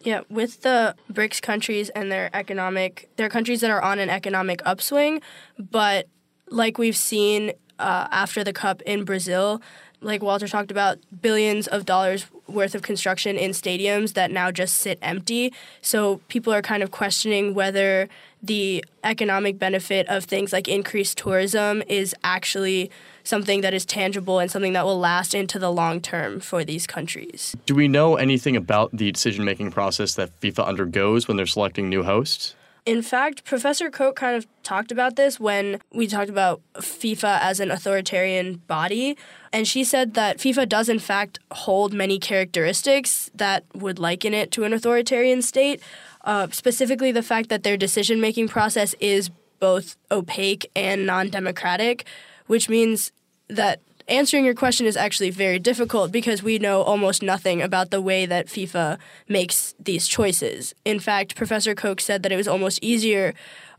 Yeah, 0.02 0.22
with 0.30 0.62
the 0.62 0.96
BRICS 1.12 1.42
countries 1.42 1.90
and 1.90 2.12
their 2.12 2.30
economic, 2.34 3.10
they're 3.16 3.30
countries 3.30 3.62
that 3.62 3.72
are 3.72 3.82
on 3.82 3.98
an 3.98 4.10
economic 4.10 4.62
upswing, 4.64 5.20
but 5.58 6.08
like 6.52 6.78
we've 6.78 6.96
seen 6.96 7.54
uh, 7.80 8.08
after 8.12 8.44
the 8.44 8.54
Cup 8.54 8.82
in 8.84 9.04
Brazil, 9.04 9.62
like 10.02 10.22
Walter 10.22 10.48
talked 10.48 10.72
about, 10.72 10.98
billions 11.22 11.68
of 11.68 11.86
dollars 11.86 12.26
worth 12.48 12.76
of 12.76 12.82
construction 12.82 13.38
in 13.38 13.52
stadiums 13.52 14.14
that 14.14 14.32
now 14.32 14.52
just 14.52 14.76
sit 14.76 15.00
empty. 15.02 15.52
So 15.82 16.22
people 16.28 16.54
are 16.54 16.62
kind 16.62 16.84
of 16.84 16.92
questioning 16.92 17.54
whether 17.54 18.08
the 18.42 18.86
economic 19.04 19.58
benefit 19.58 20.08
of 20.08 20.26
things 20.26 20.54
like 20.54 20.68
increased 20.68 21.18
tourism 21.18 21.82
is 21.88 22.16
actually 22.24 22.92
something 23.24 23.62
that 23.62 23.74
is 23.74 23.86
tangible 23.86 24.40
and 24.40 24.52
something 24.52 24.74
that 24.74 24.86
will 24.86 25.00
last 25.00 25.34
into 25.34 25.58
the 25.58 25.72
long 25.72 26.00
term 26.00 26.40
for 26.40 26.64
these 26.64 26.86
countries. 26.86 27.56
Do 27.66 27.74
we 27.74 27.88
know 27.88 28.16
anything 28.16 28.56
about 28.56 28.96
the 28.96 29.12
decision 29.12 29.44
making 29.46 29.72
process 29.72 30.14
that 30.16 30.40
FIFA 30.42 30.68
undergoes 30.68 31.28
when 31.28 31.38
they're 31.38 31.48
selecting 31.48 31.90
new 31.90 32.04
hosts? 32.04 32.56
In 32.86 33.02
fact, 33.02 33.44
Professor 33.46 33.90
Koch 33.90 34.16
kind 34.16 34.36
of 34.38 34.46
talked 34.62 34.92
about 34.92 35.16
this 35.16 35.40
when 35.40 35.80
we 35.92 36.06
talked 36.06 36.30
about 36.30 36.62
FIFA 36.76 37.40
as 37.42 37.60
an 37.60 37.72
authoritarian 37.72 38.58
body. 38.68 39.18
And 39.52 39.68
she 39.68 39.84
said 39.84 40.14
that 40.14 40.38
FIFA 40.38 40.70
does, 40.70 40.88
in 40.88 41.00
fact, 41.00 41.40
hold 41.52 41.94
many 41.94 42.20
characteristics 42.20 43.32
that 43.34 43.66
would 43.74 43.98
liken 43.98 44.36
it 44.36 44.52
to 44.52 44.66
an 44.66 44.74
authoritarian 44.74 45.42
state. 45.42 45.82
Uh, 46.24 46.48
specifically, 46.52 47.12
the 47.12 47.24
fact 47.24 47.50
that 47.50 47.64
their 47.64 47.76
decision 47.76 48.22
making 48.22 48.50
process 48.50 48.94
is 49.00 49.32
both 49.60 49.98
opaque 50.12 50.70
and 50.76 51.08
non 51.08 51.30
democratic, 51.30 52.06
which 52.46 52.70
means 52.70 53.12
that 53.48 53.82
answering 54.08 54.46
your 54.46 54.54
question 54.54 54.86
is 54.86 54.98
actually 54.98 55.30
very 55.30 55.60
difficult 55.60 56.12
because 56.12 56.44
we 56.44 56.60
know 56.60 56.82
almost 56.82 57.24
nothing 57.24 57.62
about 57.62 57.92
the 57.92 58.02
way 58.02 58.26
that 58.26 58.48
FIFA 58.48 58.98
makes 59.28 59.74
these 59.80 60.08
choices. 60.08 60.74
In 60.84 61.00
fact, 61.00 61.36
Professor 61.36 61.76
Koch 61.76 62.02
said 62.02 62.24
that 62.24 62.32
it 62.32 62.38
was 62.38 62.48
almost 62.48 62.80
easier 62.82 63.34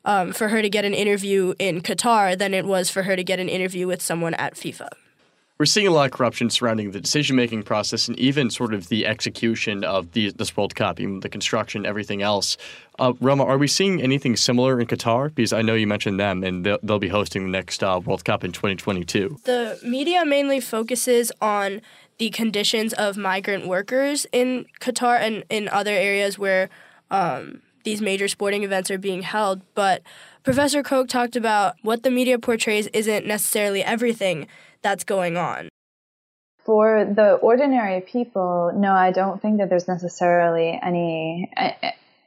um, 0.05 0.33
for 0.33 0.49
her 0.49 0.62
to 0.62 0.71
get 0.71 0.85
an 0.85 0.95
interview 0.95 1.55
in 1.59 1.81
Qatar 1.81 2.39
than 2.39 2.55
it 2.55 2.65
was 2.65 2.91
for 2.91 3.03
her 3.05 3.17
to 3.17 3.25
get 3.25 3.41
an 3.41 3.49
interview 3.49 3.87
with 3.87 4.03
someone 4.03 4.35
at 4.35 4.55
FIFA 4.55 4.89
we're 5.59 5.66
seeing 5.66 5.87
a 5.87 5.90
lot 5.90 6.07
of 6.07 6.12
corruption 6.12 6.51
surrounding 6.51 6.90
the 6.90 7.01
decision 7.01 7.35
making 7.35 7.62
process 7.62 8.09
and 8.09 8.19
even 8.19 8.51
sort 8.51 8.75
of 8.75 8.88
the 8.88 9.07
execution 9.07 9.85
of 9.85 10.12
the, 10.12 10.31
this 10.33 10.57
World 10.57 10.75
Cup, 10.75 11.01
even 11.01 11.21
the 11.21 11.29
construction, 11.29 11.87
everything 11.87 12.21
else. 12.21 12.57
Uh, 12.99 13.14
Roma, 13.21 13.45
are 13.45 13.57
we 13.57 13.66
seeing 13.66 14.03
anything 14.03 14.37
similar 14.37 14.81
in 14.81 14.87
Qatar? 14.87 15.35
Because 15.35 15.53
I 15.53 15.62
know 15.62 15.75
you 15.75 15.87
mentioned 15.87 16.21
them 16.21 16.45
and 16.45 16.64
they'll, 16.64 16.79
they'll 16.83 16.99
be 16.99 17.09
hosting 17.09 17.45
the 17.45 17.51
next 17.51 17.83
uh, 17.83 18.01
World 18.05 18.25
Cup 18.25 18.45
in 18.45 18.53
2022. 18.53 19.38
The 19.45 19.79
media 19.83 20.27
mainly 20.27 20.61
focuses 20.61 21.33
on 21.40 21.81
the 22.19 22.31
conditions 22.31 22.92
of 22.95 23.16
migrant 23.16 23.66
workers 23.66 24.27
in 24.33 24.66
Qatar 24.81 25.19
and 25.21 25.45
in 25.49 25.69
other 25.69 25.92
areas 25.92 26.38
where 26.38 26.69
um, 27.11 27.62
these 27.85 28.03
major 28.03 28.29
sporting 28.29 28.62
events 28.62 28.90
are 28.90 28.99
being 28.99 29.23
held. 29.23 29.62
But 29.75 30.03
Professor 30.47 30.85
Koch 30.85 31.09
talked 31.09 31.35
about 31.35 31.75
what 31.83 32.05
the 32.05 32.11
media 32.13 32.39
portrays 32.39 32.87
isn't 32.93 33.27
necessarily 33.27 33.83
everything 33.83 34.47
that's 34.81 35.03
going 35.03 35.37
on. 35.37 35.69
For 36.65 37.05
the 37.05 37.33
ordinary 37.33 38.01
people, 38.01 38.71
no, 38.73 38.93
I 38.93 39.11
don't 39.11 39.43
think 39.43 39.59
that 39.59 39.71
there's 39.71 39.89
necessarily 39.89 40.79
any 40.81 41.51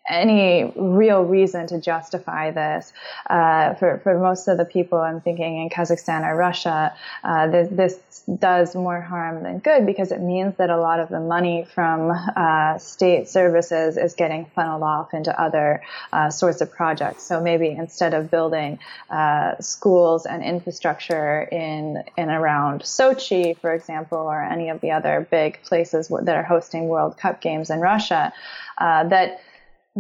any 0.10 0.72
real 0.76 1.24
reason 1.24 1.68
to 1.68 1.80
justify 1.80 2.52
this. 2.52 2.92
Uh, 3.30 3.76
for, 3.76 4.00
for 4.00 4.20
most 4.20 4.48
of 4.48 4.58
the 4.58 4.66
people 4.66 4.98
I'm 4.98 5.22
thinking 5.22 5.62
in 5.62 5.70
Kazakhstan 5.70 6.28
or 6.28 6.36
Russia, 6.36 6.94
uh, 7.24 7.48
this, 7.48 7.70
this, 7.72 8.00
does 8.38 8.76
more 8.76 9.02
harm 9.02 9.42
than 9.42 9.58
good 9.58 9.88
because 9.88 10.12
it 10.12 10.22
means 10.22 10.56
that 10.58 10.70
a 10.70 10.78
lot 10.78 11.00
of 11.00 11.10
the 11.10 11.20
money 11.20 11.66
from 11.74 12.12
uh, 12.36 12.78
state 12.78 13.28
services 13.28 13.98
is 13.98 14.14
getting 14.14 14.46
funneled 14.54 14.84
off 14.84 15.14
into 15.14 15.42
other 15.42 15.82
uh, 16.14 16.30
sorts 16.30 16.62
of 16.62 16.72
projects. 16.72 17.24
So 17.24 17.42
maybe 17.42 17.70
instead 17.70 18.14
of 18.14 18.30
building 18.30 18.78
uh, 19.10 19.58
schools 19.60 20.26
and 20.26 20.44
infrastructure 20.44 21.42
in 21.42 22.04
and 22.18 22.30
around 22.30 22.82
Sochi, 22.82 23.58
for 23.58 23.74
example, 23.74 24.20
or 24.20 24.44
any 24.44 24.70
of 24.70 24.82
the 24.82 24.92
other 24.92 25.28
big 25.32 25.62
places 25.64 26.10
that 26.10 26.36
are 26.36 26.44
hosting 26.44 26.88
World 26.88 27.18
Cup 27.18 27.42
games 27.42 27.70
in 27.70 27.80
Russia, 27.80 28.34
uh, 28.78 29.04
that 29.06 29.42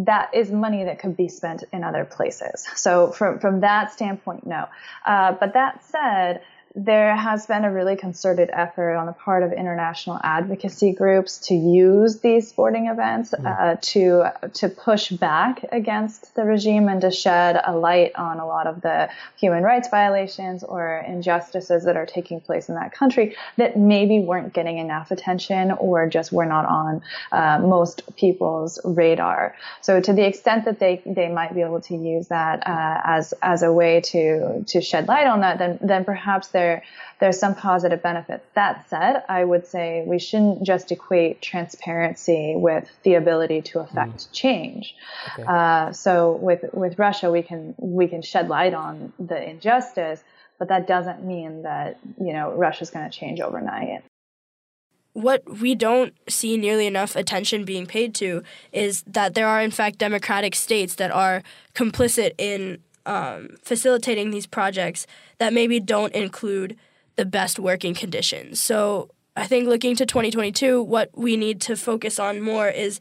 that 0.05 0.33
is 0.33 0.51
money 0.51 0.83
that 0.85 0.99
could 0.99 1.17
be 1.17 1.27
spent 1.27 1.63
in 1.71 1.83
other 1.83 2.05
places. 2.05 2.67
So 2.75 3.11
from 3.11 3.39
from 3.39 3.61
that 3.61 3.91
standpoint, 3.91 4.45
no. 4.45 4.67
Uh, 5.05 5.33
but 5.33 5.53
that 5.53 5.83
said, 5.85 6.41
there 6.75 7.15
has 7.15 7.47
been 7.47 7.65
a 7.65 7.71
really 7.71 7.95
concerted 7.95 8.49
effort 8.53 8.95
on 8.95 9.07
the 9.07 9.11
part 9.11 9.41
of 9.41 9.51
international 9.51 10.19
advocacy 10.23 10.91
groups 10.91 11.39
to 11.39 11.55
use 11.55 12.19
these 12.19 12.47
sporting 12.47 12.87
events 12.87 13.33
mm. 13.33 13.45
uh, 13.45 13.75
to 13.81 14.25
to 14.53 14.69
push 14.69 15.09
back 15.09 15.65
against 15.71 16.35
the 16.35 16.43
regime 16.43 16.87
and 16.87 17.01
to 17.01 17.09
shed 17.09 17.59
a 17.65 17.75
light 17.75 18.13
on 18.15 18.39
a 18.39 18.45
lot 18.45 18.67
of 18.67 18.81
the 18.81 19.09
human 19.37 19.63
rights 19.63 19.89
violations 19.89 20.63
or 20.63 21.03
injustices 21.07 21.85
that 21.85 21.97
are 21.97 22.05
taking 22.05 22.39
place 22.39 22.69
in 22.69 22.75
that 22.75 22.91
country 22.91 23.35
that 23.57 23.75
maybe 23.75 24.19
weren't 24.19 24.53
getting 24.53 24.77
enough 24.77 25.09
attention 25.09 25.71
or 25.71 26.07
just 26.07 26.31
were 26.31 26.45
not 26.45 26.65
on 26.65 27.01
uh, 27.31 27.57
most 27.59 28.03
people's 28.15 28.79
radar. 28.83 29.55
So 29.81 29.99
to 29.99 30.13
the 30.13 30.25
extent 30.25 30.65
that 30.65 30.77
they 30.77 31.01
they 31.05 31.29
might 31.29 31.55
be 31.55 31.61
able 31.61 31.81
to 31.81 31.95
use 31.95 32.27
that 32.27 32.67
uh, 32.67 33.01
as 33.03 33.33
as 33.41 33.63
a 33.63 33.73
way 33.73 34.01
to 34.01 34.63
to 34.67 34.81
shed 34.81 35.07
light 35.07 35.25
on 35.25 35.41
that, 35.41 35.57
then 35.57 35.79
then 35.81 36.05
perhaps 36.05 36.49
there 36.59 36.83
there's 37.19 37.39
some 37.39 37.55
positive 37.55 38.01
benefits. 38.01 38.45
That 38.55 38.89
said, 38.89 39.23
I 39.27 39.43
would 39.43 39.67
say 39.67 40.03
we 40.05 40.19
shouldn't 40.19 40.63
just 40.63 40.91
equate 40.91 41.41
transparency 41.41 42.55
with 42.55 42.89
the 43.03 43.15
ability 43.15 43.61
to 43.63 43.79
affect 43.79 44.17
mm. 44.17 44.31
change. 44.31 44.95
Okay. 45.33 45.43
Uh, 45.47 45.91
so 45.91 46.31
with 46.33 46.65
with 46.73 46.97
Russia, 46.97 47.31
we 47.31 47.41
can 47.41 47.75
we 47.77 48.07
can 48.07 48.21
shed 48.21 48.49
light 48.49 48.73
on 48.73 49.13
the 49.19 49.49
injustice, 49.49 50.23
but 50.57 50.69
that 50.69 50.87
doesn't 50.87 51.23
mean 51.23 51.63
that 51.63 51.97
you 52.19 52.33
know 52.33 52.51
Russia's 52.51 52.89
going 52.89 53.09
to 53.09 53.17
change 53.17 53.39
overnight 53.41 54.03
what 55.13 55.43
we 55.59 55.75
don't 55.75 56.13
see 56.29 56.55
nearly 56.55 56.87
enough 56.87 57.15
attention 57.15 57.65
being 57.65 57.85
paid 57.85 58.13
to 58.15 58.41
is 58.71 59.03
that 59.07 59.33
there 59.33 59.47
are, 59.47 59.61
in 59.61 59.71
fact, 59.71 59.97
democratic 59.97 60.55
states 60.55 60.95
that 60.95 61.11
are 61.11 61.43
complicit 61.73 62.31
in 62.37 62.81
um, 63.09 63.57
facilitating 63.63 64.29
these 64.29 64.45
projects 64.45 65.07
that 65.39 65.51
maybe 65.51 65.79
don't 65.79 66.13
include 66.13 66.77
the 67.15 67.25
best 67.25 67.57
working 67.59 67.95
conditions. 67.95 68.61
So 68.61 69.09
I 69.35 69.47
think 69.47 69.67
looking 69.67 69.95
to 69.95 70.05
2022, 70.05 70.83
what 70.83 71.09
we 71.15 71.35
need 71.35 71.59
to 71.61 71.75
focus 71.75 72.19
on 72.19 72.39
more 72.39 72.69
is 72.69 72.99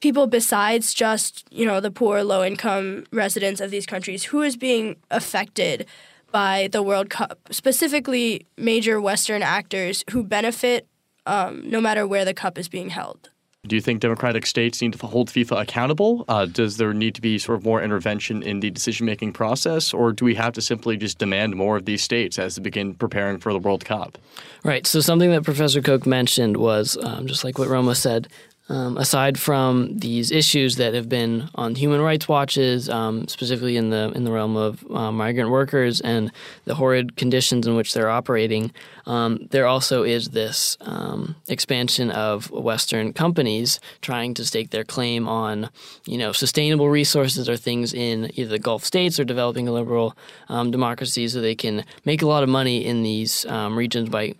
people 0.00 0.26
besides 0.26 0.94
just 0.94 1.44
you 1.52 1.66
know 1.66 1.80
the 1.80 1.90
poor, 1.90 2.24
low 2.24 2.42
income 2.42 3.04
residents 3.12 3.60
of 3.60 3.70
these 3.70 3.84
countries 3.84 4.24
who 4.24 4.40
is 4.40 4.56
being 4.56 4.96
affected 5.10 5.86
by 6.30 6.70
the 6.72 6.82
World 6.82 7.10
Cup, 7.10 7.38
specifically 7.50 8.46
major 8.56 9.02
Western 9.02 9.42
actors 9.42 10.02
who 10.12 10.24
benefit 10.24 10.88
um, 11.26 11.68
no 11.68 11.78
matter 11.78 12.06
where 12.06 12.24
the 12.24 12.32
cup 12.32 12.58
is 12.58 12.68
being 12.68 12.88
held. 12.88 13.28
Do 13.68 13.76
you 13.76 13.80
think 13.80 14.00
democratic 14.00 14.44
states 14.44 14.82
need 14.82 14.92
to 14.94 15.06
hold 15.06 15.28
FIFA 15.28 15.62
accountable? 15.62 16.24
Uh, 16.26 16.46
does 16.46 16.78
there 16.78 16.92
need 16.92 17.14
to 17.14 17.20
be 17.20 17.38
sort 17.38 17.56
of 17.56 17.64
more 17.64 17.80
intervention 17.80 18.42
in 18.42 18.58
the 18.58 18.70
decision 18.70 19.06
making 19.06 19.34
process, 19.34 19.94
or 19.94 20.10
do 20.10 20.24
we 20.24 20.34
have 20.34 20.52
to 20.54 20.60
simply 20.60 20.96
just 20.96 21.18
demand 21.18 21.54
more 21.54 21.76
of 21.76 21.84
these 21.84 22.02
states 22.02 22.40
as 22.40 22.56
they 22.56 22.62
begin 22.62 22.92
preparing 22.92 23.38
for 23.38 23.52
the 23.52 23.60
World 23.60 23.84
Cup? 23.84 24.18
Right. 24.64 24.84
So, 24.84 24.98
something 24.98 25.30
that 25.30 25.44
Professor 25.44 25.80
Koch 25.80 26.06
mentioned 26.06 26.56
was 26.56 26.96
um, 27.04 27.28
just 27.28 27.44
like 27.44 27.56
what 27.56 27.68
Roma 27.68 27.94
said 27.94 28.26
um, 28.72 28.96
aside 28.96 29.38
from 29.38 29.98
these 29.98 30.30
issues 30.30 30.76
that 30.76 30.94
have 30.94 31.06
been 31.06 31.50
on 31.54 31.74
human 31.74 32.00
rights 32.00 32.26
watches, 32.26 32.88
um, 32.88 33.28
specifically 33.28 33.76
in 33.76 33.90
the 33.90 34.10
in 34.14 34.24
the 34.24 34.32
realm 34.32 34.56
of 34.56 34.82
uh, 34.90 35.12
migrant 35.12 35.50
workers 35.50 36.00
and 36.00 36.32
the 36.64 36.74
horrid 36.74 37.14
conditions 37.14 37.66
in 37.66 37.76
which 37.76 37.92
they're 37.92 38.08
operating, 38.08 38.72
um, 39.04 39.46
there 39.50 39.66
also 39.66 40.04
is 40.04 40.30
this 40.30 40.78
um, 40.80 41.36
expansion 41.48 42.10
of 42.10 42.50
Western 42.50 43.12
companies 43.12 43.78
trying 44.00 44.32
to 44.32 44.44
stake 44.44 44.70
their 44.70 44.84
claim 44.84 45.28
on, 45.28 45.68
you 46.06 46.16
know, 46.16 46.32
sustainable 46.32 46.88
resources 46.88 47.50
or 47.50 47.58
things 47.58 47.92
in 47.92 48.30
either 48.38 48.48
the 48.48 48.58
Gulf 48.58 48.86
states 48.86 49.20
or 49.20 49.24
developing 49.24 49.66
liberal 49.66 50.16
um, 50.48 50.70
democracies, 50.70 51.34
so 51.34 51.42
they 51.42 51.54
can 51.54 51.84
make 52.06 52.22
a 52.22 52.26
lot 52.26 52.42
of 52.42 52.48
money 52.48 52.82
in 52.86 53.02
these 53.02 53.44
um, 53.46 53.76
regions 53.76 54.08
by 54.08 54.34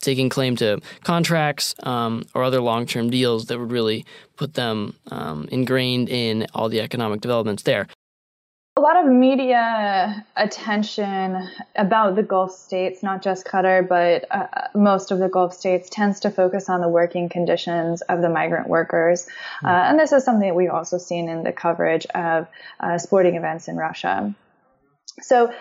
taking 0.00 0.28
claim 0.28 0.56
to 0.56 0.80
contracts 1.04 1.74
um, 1.82 2.24
or 2.34 2.42
other 2.42 2.60
long 2.60 2.86
term 2.86 3.10
deals 3.10 3.46
that 3.46 3.58
would 3.58 3.72
really 3.72 4.04
put 4.36 4.54
them 4.54 4.94
um, 5.10 5.48
ingrained 5.50 6.08
in 6.08 6.46
all 6.54 6.68
the 6.68 6.80
economic 6.80 7.20
developments 7.20 7.62
there. 7.62 7.86
A 8.76 8.80
lot 8.80 8.96
of 8.96 9.12
media 9.12 10.24
attention 10.36 11.46
about 11.76 12.14
the 12.14 12.22
Gulf 12.22 12.52
states, 12.52 13.02
not 13.02 13.20
just 13.20 13.44
Qatar, 13.44 13.86
but 13.86 14.24
uh, 14.30 14.46
most 14.74 15.10
of 15.10 15.18
the 15.18 15.28
Gulf 15.28 15.52
states, 15.52 15.90
tends 15.90 16.20
to 16.20 16.30
focus 16.30 16.70
on 16.70 16.80
the 16.80 16.88
working 16.88 17.28
conditions 17.28 18.00
of 18.02 18.22
the 18.22 18.30
migrant 18.30 18.68
workers. 18.68 19.26
Hmm. 19.60 19.66
Uh, 19.66 19.70
and 19.70 19.98
this 19.98 20.12
is 20.12 20.24
something 20.24 20.48
that 20.48 20.54
we've 20.54 20.70
also 20.70 20.98
seen 20.98 21.28
in 21.28 21.42
the 21.42 21.52
coverage 21.52 22.06
of 22.06 22.46
uh, 22.78 22.96
sporting 22.96 23.34
events 23.34 23.68
in 23.68 23.76
Russia. 23.76 24.34
So 25.20 25.52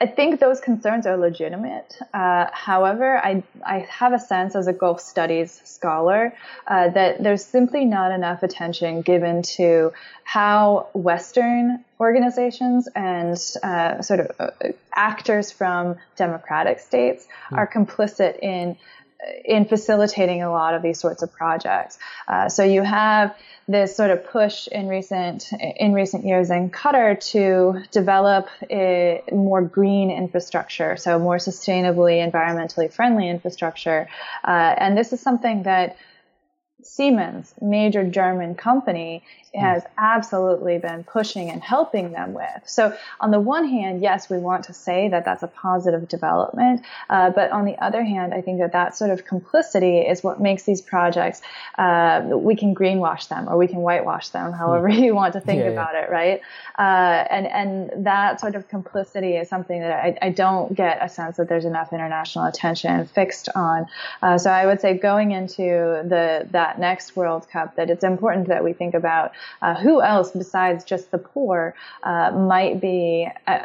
I 0.00 0.06
think 0.06 0.40
those 0.40 0.60
concerns 0.60 1.06
are 1.06 1.16
legitimate. 1.16 1.96
Uh, 2.12 2.46
however, 2.52 3.16
I, 3.16 3.44
I 3.64 3.78
have 3.88 4.12
a 4.12 4.18
sense 4.18 4.56
as 4.56 4.66
a 4.66 4.72
Gulf 4.72 5.00
Studies 5.00 5.60
scholar 5.64 6.34
uh, 6.66 6.88
that 6.90 7.22
there's 7.22 7.44
simply 7.44 7.84
not 7.84 8.10
enough 8.10 8.42
attention 8.42 9.02
given 9.02 9.42
to 9.42 9.92
how 10.24 10.88
Western 10.94 11.84
organizations 12.00 12.88
and 12.96 13.38
uh, 13.62 14.02
sort 14.02 14.20
of 14.20 14.30
uh, 14.40 14.50
actors 14.92 15.52
from 15.52 15.96
democratic 16.16 16.80
states 16.80 17.28
mm. 17.50 17.56
are 17.56 17.66
complicit 17.66 18.40
in 18.40 18.76
in 19.44 19.64
facilitating 19.64 20.42
a 20.42 20.50
lot 20.50 20.74
of 20.74 20.82
these 20.82 20.98
sorts 20.98 21.22
of 21.22 21.32
projects. 21.32 21.98
Uh, 22.28 22.48
so 22.48 22.64
you 22.64 22.82
have 22.82 23.36
this 23.66 23.96
sort 23.96 24.10
of 24.10 24.26
push 24.26 24.66
in 24.68 24.88
recent 24.88 25.50
in 25.52 25.94
recent 25.94 26.24
years 26.26 26.50
in 26.50 26.70
Qatar 26.70 27.18
to 27.32 27.82
develop 27.90 28.48
a 28.70 29.22
more 29.32 29.62
green 29.62 30.10
infrastructure, 30.10 30.96
so 30.96 31.18
more 31.18 31.38
sustainably, 31.38 32.30
environmentally 32.30 32.92
friendly 32.92 33.28
infrastructure, 33.28 34.08
uh, 34.44 34.74
and 34.76 34.96
this 34.96 35.12
is 35.12 35.20
something 35.20 35.62
that 35.62 35.96
Siemens, 36.82 37.54
major 37.62 38.04
German 38.04 38.54
company, 38.54 39.22
has 39.54 39.84
absolutely 39.96 40.78
been 40.78 41.04
pushing 41.04 41.50
and 41.50 41.62
helping 41.62 42.12
them 42.12 42.34
with. 42.34 42.62
So, 42.64 42.96
on 43.20 43.30
the 43.30 43.40
one 43.40 43.68
hand, 43.68 44.00
yes, 44.00 44.28
we 44.28 44.38
want 44.38 44.64
to 44.64 44.72
say 44.72 45.08
that 45.08 45.24
that's 45.24 45.42
a 45.42 45.48
positive 45.48 46.08
development, 46.08 46.82
uh, 47.08 47.30
but 47.30 47.50
on 47.50 47.64
the 47.64 47.76
other 47.82 48.02
hand, 48.02 48.34
I 48.34 48.40
think 48.40 48.60
that 48.60 48.72
that 48.72 48.96
sort 48.96 49.10
of 49.10 49.24
complicity 49.24 49.98
is 49.98 50.22
what 50.22 50.40
makes 50.40 50.64
these 50.64 50.80
projects. 50.80 51.42
Uh, 51.78 52.22
we 52.32 52.56
can 52.56 52.74
greenwash 52.74 53.28
them 53.28 53.48
or 53.48 53.56
we 53.56 53.68
can 53.68 53.78
whitewash 53.78 54.28
them, 54.28 54.52
however 54.52 54.90
hmm. 54.90 55.02
you 55.02 55.14
want 55.14 55.34
to 55.34 55.40
think 55.40 55.60
yeah, 55.60 55.70
about 55.70 55.94
yeah. 55.94 56.02
it, 56.02 56.10
right? 56.10 56.40
Uh, 56.78 57.24
and 57.30 57.46
and 57.46 58.04
that 58.04 58.40
sort 58.40 58.56
of 58.56 58.68
complicity 58.68 59.36
is 59.36 59.48
something 59.48 59.80
that 59.80 59.92
I, 59.92 60.18
I, 60.20 60.30
don't 60.30 60.74
get 60.74 60.98
a 61.00 61.08
sense 61.08 61.36
that 61.36 61.48
there's 61.48 61.64
enough 61.64 61.92
international 61.92 62.46
attention 62.46 63.06
fixed 63.06 63.48
on. 63.54 63.86
Uh, 64.20 64.38
so, 64.38 64.50
I 64.50 64.66
would 64.66 64.80
say 64.80 64.94
going 64.94 65.30
into 65.30 65.62
the 65.62 66.48
that 66.50 66.80
next 66.80 67.14
World 67.14 67.48
Cup, 67.48 67.76
that 67.76 67.90
it's 67.90 68.02
important 68.02 68.48
that 68.48 68.64
we 68.64 68.72
think 68.72 68.94
about 68.94 69.32
uh, 69.62 69.74
who 69.74 70.02
else 70.02 70.30
besides 70.30 70.84
just 70.84 71.10
the 71.10 71.18
poor 71.18 71.74
uh, 72.02 72.30
might 72.30 72.80
be 72.80 73.28
uh, 73.46 73.64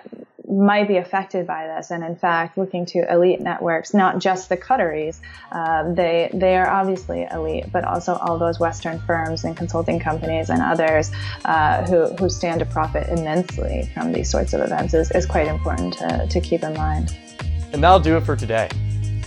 might 0.50 0.88
be 0.88 0.98
affected 0.98 1.46
by 1.46 1.68
this. 1.68 1.92
And 1.92 2.04
in 2.04 2.16
fact, 2.16 2.58
looking 2.58 2.86
to 2.88 3.12
elite 3.12 3.40
networks, 3.40 3.94
not 3.94 4.18
just 4.20 4.50
the 4.50 4.58
Qataris, 4.58 5.20
uh, 5.52 5.94
they 5.94 6.30
they 6.34 6.58
are 6.58 6.68
obviously 6.68 7.28
elite, 7.32 7.72
but 7.72 7.86
also 7.86 8.16
all 8.16 8.38
those 8.38 8.60
Western 8.60 9.00
firms 9.02 9.44
and 9.44 9.56
consulting 9.56 10.00
companies 10.00 10.50
and 10.50 10.62
others 10.62 11.12
uh, 11.46 11.86
who 11.86 12.08
who 12.16 12.30
stand 12.30 12.60
to 12.60 12.66
profit 12.66 13.08
immensely 13.10 13.90
from 13.94 14.12
these 14.12 14.30
sorts 14.30 14.54
of 14.54 14.62
events 14.62 14.94
is, 14.94 15.12
is 15.12 15.26
quite 15.26 15.48
important 15.48 15.94
to, 15.94 16.28
to 16.28 16.42
keep 16.42 16.64
in 16.64 16.74
mind. 16.74 17.16
And 17.72 17.84
that'll 17.84 18.00
do 18.00 18.18
it 18.18 18.22
for 18.22 18.36
today. 18.36 18.70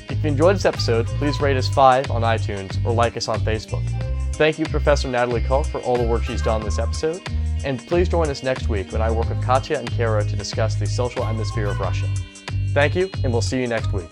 If 0.08 0.22
you 0.22 0.28
enjoyed 0.28 0.56
this 0.56 0.64
episode, 0.64 1.06
please 1.06 1.40
rate 1.40 1.56
us 1.56 1.68
5 1.68 2.10
on 2.10 2.22
iTunes 2.22 2.84
or 2.84 2.92
like 2.92 3.16
us 3.16 3.28
on 3.28 3.40
Facebook. 3.40 4.11
Thank 4.34 4.58
you, 4.58 4.64
Professor 4.64 5.08
Natalie 5.08 5.42
Koch, 5.42 5.66
for 5.66 5.80
all 5.80 5.96
the 5.96 6.06
work 6.06 6.24
she's 6.24 6.42
done 6.42 6.62
this 6.62 6.78
episode. 6.78 7.20
And 7.64 7.78
please 7.86 8.08
join 8.08 8.28
us 8.28 8.42
next 8.42 8.68
week 8.68 8.90
when 8.90 9.00
I 9.00 9.10
work 9.10 9.28
with 9.28 9.42
Katya 9.42 9.78
and 9.78 9.90
Kara 9.90 10.24
to 10.24 10.36
discuss 10.36 10.74
the 10.74 10.86
social 10.86 11.22
atmosphere 11.24 11.66
of 11.66 11.78
Russia. 11.78 12.08
Thank 12.70 12.96
you, 12.96 13.10
and 13.22 13.32
we'll 13.32 13.42
see 13.42 13.60
you 13.60 13.68
next 13.68 13.92
week. 13.92 14.10